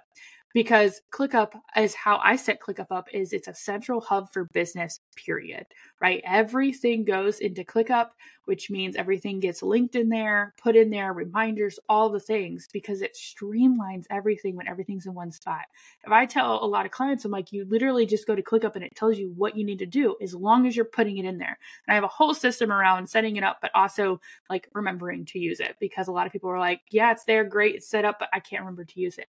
because 0.54 1.00
ClickUp 1.12 1.52
is 1.76 1.94
how 1.94 2.18
I 2.22 2.36
set 2.36 2.60
ClickUp 2.60 2.86
up 2.90 3.06
is 3.12 3.32
it's 3.32 3.48
a 3.48 3.54
central 3.54 4.00
hub 4.00 4.32
for 4.32 4.44
business 4.52 5.00
period, 5.16 5.66
right? 6.00 6.22
Everything 6.24 7.04
goes 7.04 7.40
into 7.40 7.64
ClickUp, 7.64 8.08
which 8.48 8.70
means 8.70 8.96
everything 8.96 9.40
gets 9.40 9.62
linked 9.62 9.94
in 9.94 10.08
there, 10.08 10.54
put 10.56 10.74
in 10.74 10.88
there, 10.88 11.12
reminders, 11.12 11.78
all 11.86 12.08
the 12.08 12.18
things 12.18 12.66
because 12.72 13.02
it 13.02 13.14
streamlines 13.14 14.06
everything 14.08 14.56
when 14.56 14.66
everything's 14.66 15.04
in 15.04 15.12
one 15.12 15.30
spot. 15.30 15.66
If 16.02 16.12
I 16.12 16.24
tell 16.24 16.64
a 16.64 16.66
lot 16.66 16.86
of 16.86 16.90
clients, 16.90 17.26
I'm 17.26 17.30
like, 17.30 17.52
you 17.52 17.66
literally 17.66 18.06
just 18.06 18.26
go 18.26 18.34
to 18.34 18.42
ClickUp 18.42 18.74
and 18.74 18.82
it 18.82 18.96
tells 18.96 19.18
you 19.18 19.34
what 19.36 19.54
you 19.54 19.66
need 19.66 19.80
to 19.80 19.86
do 19.86 20.16
as 20.22 20.34
long 20.34 20.66
as 20.66 20.74
you're 20.74 20.86
putting 20.86 21.18
it 21.18 21.26
in 21.26 21.36
there. 21.36 21.58
And 21.86 21.92
I 21.92 21.94
have 21.94 22.04
a 22.04 22.08
whole 22.08 22.32
system 22.32 22.72
around 22.72 23.06
setting 23.06 23.36
it 23.36 23.44
up, 23.44 23.58
but 23.60 23.70
also 23.74 24.18
like 24.48 24.66
remembering 24.72 25.26
to 25.26 25.38
use 25.38 25.60
it 25.60 25.76
because 25.78 26.08
a 26.08 26.12
lot 26.12 26.26
of 26.26 26.32
people 26.32 26.48
are 26.48 26.58
like, 26.58 26.80
yeah, 26.90 27.12
it's 27.12 27.24
there, 27.24 27.44
great, 27.44 27.74
it's 27.74 27.90
set 27.90 28.06
up, 28.06 28.16
but 28.18 28.30
I 28.32 28.40
can't 28.40 28.62
remember 28.62 28.86
to 28.86 29.00
use 29.00 29.18
it. 29.18 29.26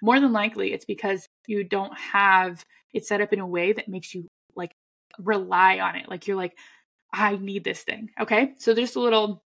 more 0.00 0.20
than 0.20 0.32
likely 0.32 0.72
it's 0.72 0.84
because 0.84 1.28
you 1.48 1.64
don't 1.64 1.98
have 1.98 2.64
it 2.94 3.04
set 3.04 3.20
up 3.20 3.32
in 3.32 3.40
a 3.40 3.46
way 3.46 3.72
that 3.72 3.88
makes 3.88 4.14
you 4.14 4.28
like 4.54 4.76
rely 5.18 5.78
on 5.80 5.96
it. 5.96 6.08
Like 6.08 6.26
you're 6.26 6.36
like, 6.36 6.56
I 7.12 7.36
need 7.36 7.64
this 7.64 7.82
thing. 7.82 8.10
Okay. 8.20 8.54
So 8.58 8.74
there's 8.74 8.96
a 8.96 9.00
little 9.00 9.42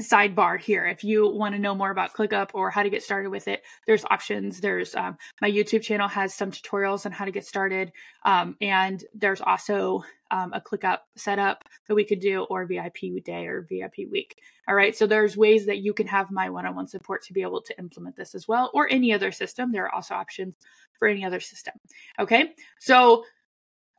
sidebar 0.00 0.58
here 0.58 0.86
if 0.86 1.04
you 1.04 1.28
want 1.28 1.54
to 1.54 1.60
know 1.60 1.74
more 1.74 1.90
about 1.90 2.14
clickup 2.14 2.50
or 2.54 2.70
how 2.70 2.82
to 2.82 2.90
get 2.90 3.02
started 3.02 3.30
with 3.30 3.48
it 3.48 3.62
there's 3.86 4.04
options 4.10 4.60
there's 4.60 4.94
um, 4.94 5.16
my 5.40 5.50
youtube 5.50 5.82
channel 5.82 6.08
has 6.08 6.34
some 6.34 6.50
tutorials 6.50 7.06
on 7.06 7.12
how 7.12 7.24
to 7.24 7.30
get 7.30 7.44
started 7.44 7.92
um, 8.24 8.56
and 8.60 9.04
there's 9.14 9.40
also 9.40 10.02
um, 10.30 10.52
a 10.52 10.60
clickup 10.60 10.98
setup 11.16 11.64
that 11.86 11.94
we 11.94 12.04
could 12.04 12.20
do 12.20 12.44
or 12.44 12.64
vip 12.66 12.96
day 13.24 13.46
or 13.46 13.66
vip 13.68 13.94
week 14.10 14.36
all 14.68 14.74
right 14.74 14.96
so 14.96 15.06
there's 15.06 15.36
ways 15.36 15.66
that 15.66 15.78
you 15.78 15.92
can 15.92 16.06
have 16.06 16.30
my 16.30 16.48
one-on-one 16.48 16.86
support 16.86 17.22
to 17.22 17.32
be 17.32 17.42
able 17.42 17.60
to 17.60 17.78
implement 17.78 18.16
this 18.16 18.34
as 18.34 18.48
well 18.48 18.70
or 18.72 18.88
any 18.90 19.12
other 19.12 19.32
system 19.32 19.70
there 19.70 19.84
are 19.84 19.94
also 19.94 20.14
options 20.14 20.56
for 20.98 21.08
any 21.08 21.24
other 21.24 21.40
system 21.40 21.74
okay 22.18 22.52
so 22.78 23.24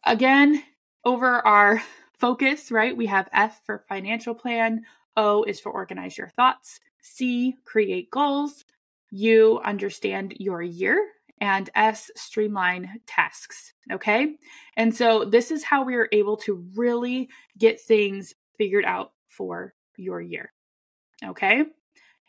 again 0.05 0.63
over 1.05 1.45
our 1.45 1.81
focus 2.21 2.71
right 2.71 2.95
we 2.95 3.07
have 3.07 3.27
f 3.33 3.61
for 3.65 3.83
financial 3.89 4.33
plan 4.33 4.81
O 5.17 5.43
is 5.43 5.59
for 5.59 5.71
organize 5.71 6.17
your 6.17 6.29
thoughts. 6.29 6.79
C, 7.01 7.55
create 7.65 8.09
goals. 8.11 8.63
U, 9.11 9.59
understand 9.63 10.35
your 10.39 10.61
year. 10.61 11.05
And 11.39 11.69
S, 11.73 12.11
streamline 12.15 13.01
tasks. 13.07 13.73
Okay. 13.91 14.35
And 14.77 14.95
so 14.95 15.25
this 15.25 15.49
is 15.49 15.63
how 15.63 15.83
we 15.83 15.95
are 15.95 16.07
able 16.11 16.37
to 16.37 16.63
really 16.75 17.29
get 17.57 17.81
things 17.81 18.33
figured 18.57 18.85
out 18.85 19.13
for 19.27 19.73
your 19.97 20.21
year. 20.21 20.53
Okay. 21.25 21.63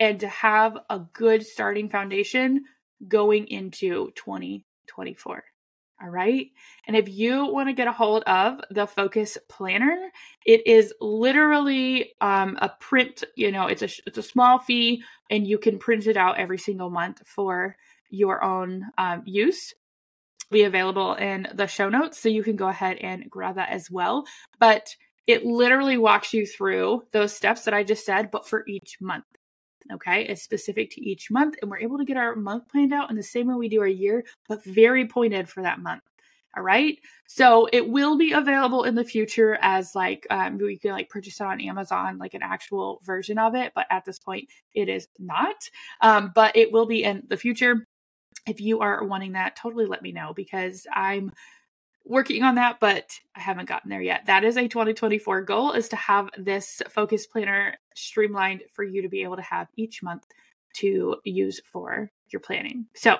And 0.00 0.18
to 0.20 0.28
have 0.28 0.78
a 0.88 1.00
good 1.12 1.44
starting 1.46 1.90
foundation 1.90 2.64
going 3.06 3.48
into 3.48 4.10
2024. 4.16 5.44
All 6.02 6.08
right. 6.08 6.48
And 6.86 6.96
if 6.96 7.08
you 7.08 7.46
want 7.46 7.68
to 7.68 7.74
get 7.74 7.86
a 7.86 7.92
hold 7.92 8.24
of 8.24 8.60
the 8.70 8.86
Focus 8.88 9.38
Planner, 9.48 10.10
it 10.44 10.66
is 10.66 10.92
literally 11.00 12.14
um, 12.20 12.58
a 12.60 12.70
print. 12.80 13.22
You 13.36 13.52
know, 13.52 13.68
it's 13.68 13.82
a 13.82 13.88
it's 14.06 14.18
a 14.18 14.22
small 14.22 14.58
fee, 14.58 15.04
and 15.30 15.46
you 15.46 15.58
can 15.58 15.78
print 15.78 16.08
it 16.08 16.16
out 16.16 16.38
every 16.38 16.58
single 16.58 16.90
month 16.90 17.22
for 17.26 17.76
your 18.10 18.42
own 18.42 18.86
um, 18.98 19.22
use. 19.26 19.74
Be 20.50 20.64
available 20.64 21.14
in 21.14 21.46
the 21.54 21.66
show 21.66 21.88
notes, 21.88 22.18
so 22.18 22.28
you 22.28 22.42
can 22.42 22.56
go 22.56 22.68
ahead 22.68 22.96
and 22.98 23.30
grab 23.30 23.54
that 23.54 23.70
as 23.70 23.90
well. 23.90 24.24
But 24.58 24.94
it 25.28 25.44
literally 25.46 25.98
walks 25.98 26.34
you 26.34 26.46
through 26.46 27.04
those 27.12 27.34
steps 27.34 27.62
that 27.64 27.74
I 27.74 27.84
just 27.84 28.04
said, 28.04 28.30
but 28.32 28.48
for 28.48 28.64
each 28.66 28.96
month. 29.00 29.24
Okay, 29.92 30.24
it's 30.24 30.42
specific 30.42 30.90
to 30.92 31.00
each 31.00 31.30
month, 31.30 31.56
and 31.60 31.70
we're 31.70 31.78
able 31.78 31.98
to 31.98 32.04
get 32.04 32.16
our 32.16 32.34
month 32.34 32.68
planned 32.68 32.92
out 32.92 33.10
in 33.10 33.16
the 33.16 33.22
same 33.22 33.48
way 33.48 33.54
we 33.54 33.68
do 33.68 33.80
our 33.80 33.86
year, 33.86 34.24
but 34.48 34.64
very 34.64 35.06
pointed 35.06 35.48
for 35.48 35.62
that 35.62 35.80
month. 35.80 36.02
All 36.54 36.62
right. 36.62 36.98
So 37.26 37.66
it 37.72 37.88
will 37.88 38.18
be 38.18 38.32
available 38.32 38.84
in 38.84 38.94
the 38.94 39.04
future 39.04 39.58
as 39.62 39.94
like 39.94 40.26
um, 40.28 40.60
you 40.60 40.78
can 40.78 40.92
like 40.92 41.08
purchase 41.08 41.40
it 41.40 41.46
on 41.46 41.62
Amazon, 41.62 42.18
like 42.18 42.34
an 42.34 42.42
actual 42.42 43.00
version 43.04 43.38
of 43.38 43.54
it. 43.54 43.72
But 43.74 43.86
at 43.90 44.04
this 44.04 44.18
point, 44.18 44.48
it 44.74 44.90
is 44.90 45.08
not. 45.18 45.56
Um, 46.02 46.30
but 46.34 46.54
it 46.54 46.70
will 46.70 46.84
be 46.84 47.04
in 47.04 47.22
the 47.28 47.38
future. 47.38 47.86
If 48.46 48.60
you 48.60 48.80
are 48.80 49.04
wanting 49.04 49.32
that, 49.32 49.56
totally 49.56 49.86
let 49.86 50.02
me 50.02 50.12
know 50.12 50.34
because 50.34 50.86
I'm 50.92 51.32
working 52.04 52.42
on 52.42 52.56
that, 52.56 52.80
but 52.80 53.18
I 53.36 53.40
haven't 53.40 53.68
gotten 53.68 53.90
there 53.90 54.02
yet. 54.02 54.26
That 54.26 54.44
is 54.44 54.56
a 54.56 54.68
2024 54.68 55.42
goal 55.42 55.72
is 55.72 55.88
to 55.90 55.96
have 55.96 56.28
this 56.36 56.82
focus 56.90 57.26
planner 57.26 57.76
streamlined 57.94 58.62
for 58.72 58.84
you 58.84 59.02
to 59.02 59.08
be 59.08 59.22
able 59.22 59.36
to 59.36 59.42
have 59.42 59.68
each 59.76 60.02
month 60.02 60.26
to 60.74 61.16
use 61.24 61.60
for 61.72 62.10
your 62.30 62.40
planning. 62.40 62.86
So 62.94 63.18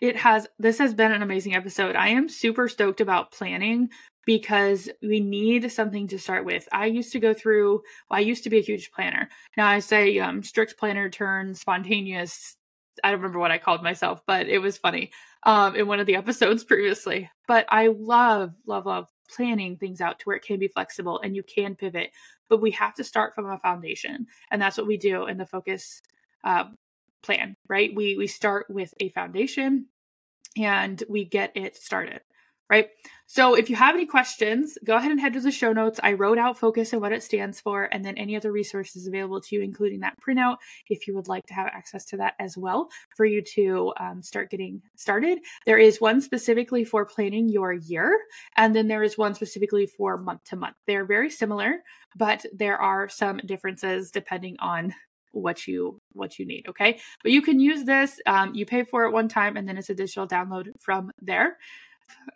it 0.00 0.16
has 0.16 0.46
this 0.58 0.78
has 0.78 0.94
been 0.94 1.12
an 1.12 1.22
amazing 1.22 1.54
episode. 1.54 1.96
I 1.96 2.08
am 2.08 2.28
super 2.28 2.68
stoked 2.68 3.00
about 3.00 3.32
planning 3.32 3.90
because 4.24 4.88
we 5.02 5.20
need 5.20 5.72
something 5.72 6.06
to 6.08 6.18
start 6.18 6.44
with. 6.44 6.68
I 6.70 6.86
used 6.86 7.12
to 7.12 7.20
go 7.20 7.34
through 7.34 7.82
well, 8.08 8.18
I 8.18 8.20
used 8.20 8.44
to 8.44 8.50
be 8.50 8.58
a 8.58 8.62
huge 8.62 8.90
planner. 8.92 9.28
Now 9.56 9.66
I 9.66 9.80
say 9.80 10.18
um 10.18 10.42
strict 10.42 10.78
planner 10.78 11.08
turn 11.10 11.54
spontaneous 11.54 12.56
I 13.02 13.10
don't 13.10 13.20
remember 13.20 13.38
what 13.38 13.50
I 13.50 13.58
called 13.58 13.82
myself, 13.82 14.22
but 14.26 14.48
it 14.48 14.58
was 14.58 14.78
funny 14.78 15.10
um, 15.44 15.74
in 15.76 15.86
one 15.86 16.00
of 16.00 16.06
the 16.06 16.16
episodes 16.16 16.64
previously. 16.64 17.30
But 17.46 17.66
I 17.68 17.88
love, 17.88 18.54
love, 18.66 18.86
love 18.86 19.08
planning 19.28 19.76
things 19.76 20.00
out 20.00 20.18
to 20.18 20.24
where 20.24 20.36
it 20.36 20.44
can 20.44 20.58
be 20.58 20.68
flexible 20.68 21.20
and 21.20 21.36
you 21.36 21.42
can 21.42 21.74
pivot. 21.74 22.10
But 22.48 22.62
we 22.62 22.70
have 22.72 22.94
to 22.94 23.04
start 23.04 23.34
from 23.34 23.46
a 23.46 23.58
foundation, 23.58 24.26
and 24.50 24.60
that's 24.60 24.78
what 24.78 24.86
we 24.86 24.96
do 24.96 25.26
in 25.26 25.36
the 25.36 25.44
focus 25.44 26.00
uh, 26.44 26.64
plan, 27.22 27.56
right? 27.68 27.94
We 27.94 28.16
we 28.16 28.26
start 28.26 28.66
with 28.70 28.94
a 29.00 29.10
foundation, 29.10 29.86
and 30.56 31.02
we 31.10 31.26
get 31.26 31.52
it 31.54 31.76
started 31.76 32.22
right? 32.70 32.88
So 33.30 33.54
if 33.54 33.68
you 33.68 33.76
have 33.76 33.94
any 33.94 34.06
questions, 34.06 34.78
go 34.84 34.96
ahead 34.96 35.10
and 35.10 35.20
head 35.20 35.34
to 35.34 35.40
the 35.40 35.50
show 35.50 35.74
notes. 35.74 36.00
I 36.02 36.14
wrote 36.14 36.38
out 36.38 36.58
focus 36.58 36.94
and 36.94 37.02
what 37.02 37.12
it 37.12 37.22
stands 37.22 37.60
for, 37.60 37.84
and 37.84 38.02
then 38.02 38.16
any 38.16 38.36
other 38.36 38.50
resources 38.50 39.06
available 39.06 39.38
to 39.42 39.54
you, 39.54 39.60
including 39.60 40.00
that 40.00 40.16
printout, 40.18 40.56
if 40.88 41.06
you 41.06 41.14
would 41.14 41.28
like 41.28 41.46
to 41.48 41.54
have 41.54 41.66
access 41.66 42.06
to 42.06 42.16
that 42.16 42.34
as 42.38 42.56
well 42.56 42.88
for 43.16 43.26
you 43.26 43.42
to 43.42 43.92
um, 44.00 44.22
start 44.22 44.50
getting 44.50 44.80
started. 44.96 45.40
There 45.66 45.76
is 45.76 46.00
one 46.00 46.22
specifically 46.22 46.84
for 46.84 47.04
planning 47.04 47.50
your 47.50 47.74
year, 47.74 48.18
and 48.56 48.74
then 48.74 48.88
there 48.88 49.02
is 49.02 49.18
one 49.18 49.34
specifically 49.34 49.86
for 49.86 50.16
month 50.16 50.44
to 50.44 50.56
month. 50.56 50.76
They're 50.86 51.04
very 51.04 51.28
similar, 51.28 51.80
but 52.16 52.46
there 52.54 52.78
are 52.78 53.10
some 53.10 53.38
differences 53.44 54.10
depending 54.10 54.56
on 54.60 54.94
what 55.32 55.66
you 55.66 56.00
what 56.14 56.38
you 56.38 56.46
need 56.46 56.66
okay 56.66 56.98
but 57.22 57.30
you 57.30 57.42
can 57.42 57.60
use 57.60 57.84
this 57.84 58.18
um, 58.26 58.54
you 58.54 58.64
pay 58.64 58.82
for 58.82 59.04
it 59.04 59.12
one 59.12 59.28
time 59.28 59.58
and 59.58 59.68
then 59.68 59.76
it's 59.76 59.90
a 59.90 59.94
digital 59.94 60.26
download 60.26 60.68
from 60.80 61.12
there 61.20 61.58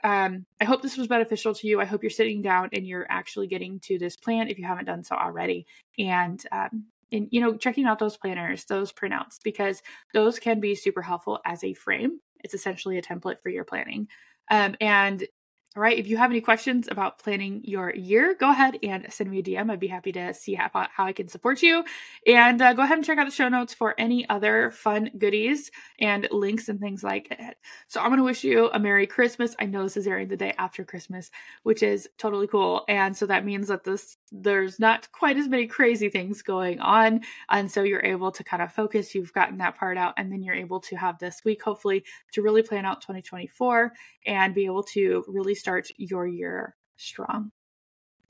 um, 0.05 0.47
I 0.61 0.65
hope 0.65 0.83
this 0.83 0.97
was 0.97 1.07
beneficial 1.07 1.55
to 1.55 1.67
you. 1.67 1.81
I 1.81 1.85
hope 1.85 2.03
you're 2.03 2.11
sitting 2.11 2.43
down 2.43 2.71
and 2.73 2.87
you're 2.87 3.07
actually 3.09 3.47
getting 3.47 3.81
to 3.81 3.99
this 3.99 4.17
plan 4.17 4.49
if 4.49 4.59
you 4.59 4.65
haven't 4.65 4.87
done 4.87 5.05
so 5.05 5.17
already. 5.17 5.67
And 5.99 6.45
um, 6.53 6.87
and 7.13 7.29
you 7.31 7.41
know 7.41 7.57
checking 7.57 7.85
out 7.85 7.99
those 7.99 8.17
planners 8.17 8.65
those 8.65 8.93
printouts 8.93 9.39
because 9.45 9.83
those 10.15 10.39
can 10.39 10.61
be 10.61 10.75
super 10.75 11.03
helpful 11.03 11.41
as 11.45 11.63
a 11.63 11.75
frame 11.75 12.19
it's 12.43 12.55
essentially 12.55 12.99
a 12.99 13.03
template 13.03 13.41
for 13.43 13.51
your 13.51 13.65
planning 13.65 14.09
um, 14.51 14.75
and 14.81 15.27
all 15.75 15.83
right. 15.83 15.99
If 15.99 16.07
you 16.07 16.19
have 16.19 16.31
any 16.31 16.43
questions 16.43 16.87
about 16.91 17.19
planning 17.19 17.63
your 17.65 17.95
year, 17.95 18.35
go 18.39 18.51
ahead 18.51 18.79
and 18.83 19.07
send 19.11 19.31
me 19.31 19.39
a 19.39 19.43
DM. 19.43 19.71
I'd 19.71 19.81
be 19.81 19.87
happy 19.87 20.13
to 20.13 20.35
see 20.35 20.53
how, 20.53 20.69
how 20.73 21.07
I 21.07 21.13
can 21.13 21.29
support 21.29 21.63
you. 21.63 21.83
And 22.27 22.61
uh, 22.61 22.75
go 22.75 22.83
ahead 22.83 22.99
and 22.99 23.07
check 23.07 23.17
out 23.17 23.25
the 23.25 23.31
show 23.31 23.49
notes 23.49 23.73
for 23.73 23.95
any 23.99 24.29
other 24.29 24.71
fun 24.71 25.11
goodies 25.17 25.71
and 25.99 26.29
links 26.31 26.69
and 26.69 26.79
things 26.79 27.03
like 27.03 27.31
that. 27.31 27.57
So 27.89 28.01
I'm 28.01 28.09
going 28.09 28.19
to 28.19 28.25
wish 28.25 28.45
you 28.45 28.71
a 28.75 28.79
Merry 28.79 29.07
Christmas. 29.07 29.57
I 29.59 29.65
know 29.65 29.83
this 29.85 29.97
is 29.97 30.07
airing 30.07 30.29
the 30.29 30.37
day 30.37 30.53
after 30.59 30.85
Christmas, 30.85 31.31
which 31.63 31.83
is 31.83 32.07
totally 32.19 32.49
cool. 32.49 32.85
And 32.89 33.17
so 33.17 33.25
that 33.27 33.47
means 33.47 33.69
that 33.69 33.85
this 33.85 34.19
there's 34.31 34.79
not 34.79 35.11
quite 35.13 35.37
as 35.37 35.49
many 35.49 35.67
crazy 35.67 36.09
things 36.09 36.43
going 36.43 36.81
on. 36.81 37.21
And 37.51 37.71
so 37.71 37.83
you're 37.83 38.05
able 38.05 38.31
to 38.33 38.45
kind 38.45 38.63
of 38.63 38.73
focus. 38.73 39.15
You've 39.15 39.33
gotten 39.33 39.59
that 39.59 39.77
part 39.77 39.97
out. 39.97 40.15
And 40.19 40.31
then 40.31 40.43
you're 40.43 40.55
able 40.55 40.81
to 40.81 40.97
have 40.97 41.19
this 41.19 41.43
week, 41.45 41.63
hopefully, 41.63 42.05
to 42.33 42.43
really 42.43 42.63
plan 42.63 42.85
out 42.85 43.01
2024 43.03 43.93
and 44.27 44.55
be 44.55 44.67
able 44.67 44.83
to 44.83 45.25
really 45.29 45.55
start 45.63 45.89
your 45.97 46.27
year 46.27 46.75
strong. 46.97 47.53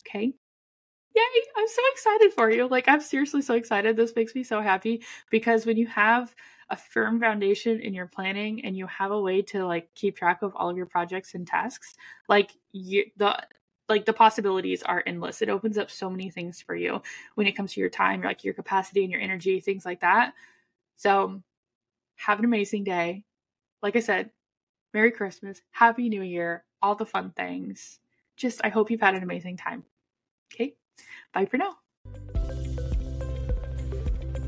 Okay. 0.06 0.34
Yay! 1.14 1.42
I'm 1.56 1.68
so 1.68 1.82
excited 1.92 2.32
for 2.34 2.50
you. 2.50 2.68
Like, 2.68 2.88
I'm 2.88 3.00
seriously 3.00 3.40
so 3.40 3.54
excited. 3.54 3.96
This 3.96 4.14
makes 4.14 4.34
me 4.34 4.42
so 4.42 4.60
happy 4.60 5.02
because 5.30 5.64
when 5.64 5.78
you 5.78 5.86
have 5.86 6.34
a 6.68 6.76
firm 6.76 7.20
foundation 7.20 7.80
in 7.80 7.94
your 7.94 8.06
planning 8.06 8.64
and 8.66 8.76
you 8.76 8.86
have 8.86 9.12
a 9.12 9.20
way 9.20 9.40
to 9.42 9.64
like 9.64 9.88
keep 9.94 10.16
track 10.16 10.42
of 10.42 10.54
all 10.54 10.68
of 10.68 10.76
your 10.76 10.86
projects 10.86 11.34
and 11.34 11.46
tasks, 11.46 11.94
like 12.28 12.52
you, 12.72 13.06
the 13.16 13.38
like 13.88 14.04
the 14.04 14.12
possibilities 14.12 14.82
are 14.82 15.02
endless. 15.06 15.40
It 15.40 15.48
opens 15.48 15.78
up 15.78 15.90
so 15.90 16.10
many 16.10 16.28
things 16.28 16.60
for 16.60 16.74
you 16.74 17.00
when 17.34 17.46
it 17.46 17.56
comes 17.56 17.72
to 17.74 17.80
your 17.80 17.90
time, 17.90 18.22
like 18.22 18.44
your 18.44 18.54
capacity 18.54 19.02
and 19.02 19.10
your 19.10 19.20
energy, 19.22 19.60
things 19.60 19.86
like 19.86 20.00
that. 20.00 20.34
So, 20.96 21.42
have 22.16 22.38
an 22.38 22.44
amazing 22.44 22.84
day. 22.84 23.24
Like 23.82 23.96
I 23.96 24.00
said, 24.00 24.30
Merry 24.94 25.10
Christmas, 25.10 25.62
Happy 25.70 26.08
New 26.10 26.22
Year, 26.22 26.64
all 26.82 26.94
the 26.94 27.06
fun 27.06 27.30
things. 27.30 28.00
Just, 28.36 28.60
I 28.64 28.68
hope 28.68 28.90
you've 28.90 29.00
had 29.00 29.14
an 29.14 29.22
amazing 29.22 29.56
time. 29.56 29.84
Okay, 30.52 30.74
bye 31.32 31.46
for 31.46 31.58
now. 31.58 31.76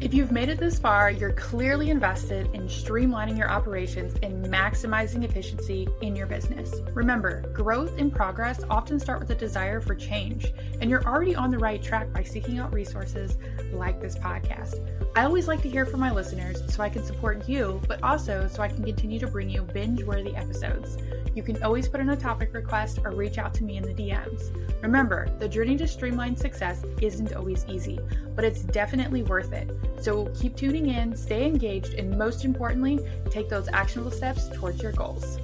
If 0.05 0.13
you've 0.13 0.33
made 0.33 0.51
it 0.51 0.59
this 0.59 0.79
far, 0.79 1.11
you're 1.11 1.33
clearly 1.33 1.89
invested 1.89 2.51
in 2.53 2.69
streamlining 2.69 3.39
your 3.39 3.49
operations 3.49 4.15
and 4.23 4.45
maximizing 4.45 5.25
efficiency 5.25 5.89
in 6.03 6.15
your 6.15 6.27
business. 6.27 6.75
Remember, 6.93 7.41
growth 7.55 7.97
and 7.97 8.15
progress 8.15 8.61
often 8.69 9.01
start 9.01 9.19
with 9.19 9.31
a 9.31 9.35
desire 9.35 9.81
for 9.81 9.95
change, 9.95 10.53
and 10.83 10.91
you're 10.91 11.07
already 11.07 11.35
on 11.35 11.51
the 11.51 11.57
right 11.57 11.83
track 11.83 12.13
by 12.13 12.23
seeking 12.23 12.59
out 12.59 12.75
resources 12.75 13.39
like 13.73 13.99
this 13.99 14.19
podcast. 14.19 14.87
I 15.17 15.25
always 15.25 15.49
like 15.49 15.63
to 15.63 15.71
hear 15.71 15.87
from 15.87 16.01
my 16.01 16.11
listeners 16.11 16.63
so 16.69 16.83
I 16.83 16.91
can 16.91 17.03
support 17.03 17.49
you, 17.49 17.81
but 17.89 18.03
also 18.03 18.47
so 18.47 18.63
I 18.63 18.69
can 18.69 18.85
continue 18.85 19.19
to 19.21 19.27
bring 19.27 19.49
you 19.49 19.63
binge 19.63 20.03
worthy 20.03 20.37
episodes. 20.37 20.99
You 21.35 21.43
can 21.43 21.63
always 21.63 21.89
put 21.89 22.01
in 22.01 22.11
a 22.11 22.17
topic 22.17 22.53
request 22.53 22.99
or 23.05 23.13
reach 23.13 23.39
out 23.39 23.55
to 23.55 23.65
me 23.65 23.79
in 23.79 23.83
the 23.85 23.95
DMs. 23.95 24.53
Remember, 24.83 25.29
the 25.39 25.49
journey 25.49 25.79
to 25.79 25.89
streamline 25.89 26.37
success 26.37 26.85
isn't 27.01 27.33
always 27.33 27.65
easy, 27.69 27.99
but 28.37 28.45
it's 28.45 28.61
definitely 28.61 29.23
worth 29.23 29.53
it. 29.53 29.71
So 30.01 30.27
keep 30.35 30.57
tuning 30.57 30.89
in, 30.89 31.17
stay 31.17 31.47
engaged, 31.47 31.95
and 31.95 32.19
most 32.19 32.45
importantly, 32.45 32.99
take 33.31 33.49
those 33.49 33.69
actionable 33.69 34.11
steps 34.11 34.49
towards 34.49 34.83
your 34.83 34.93
goals. 34.93 35.39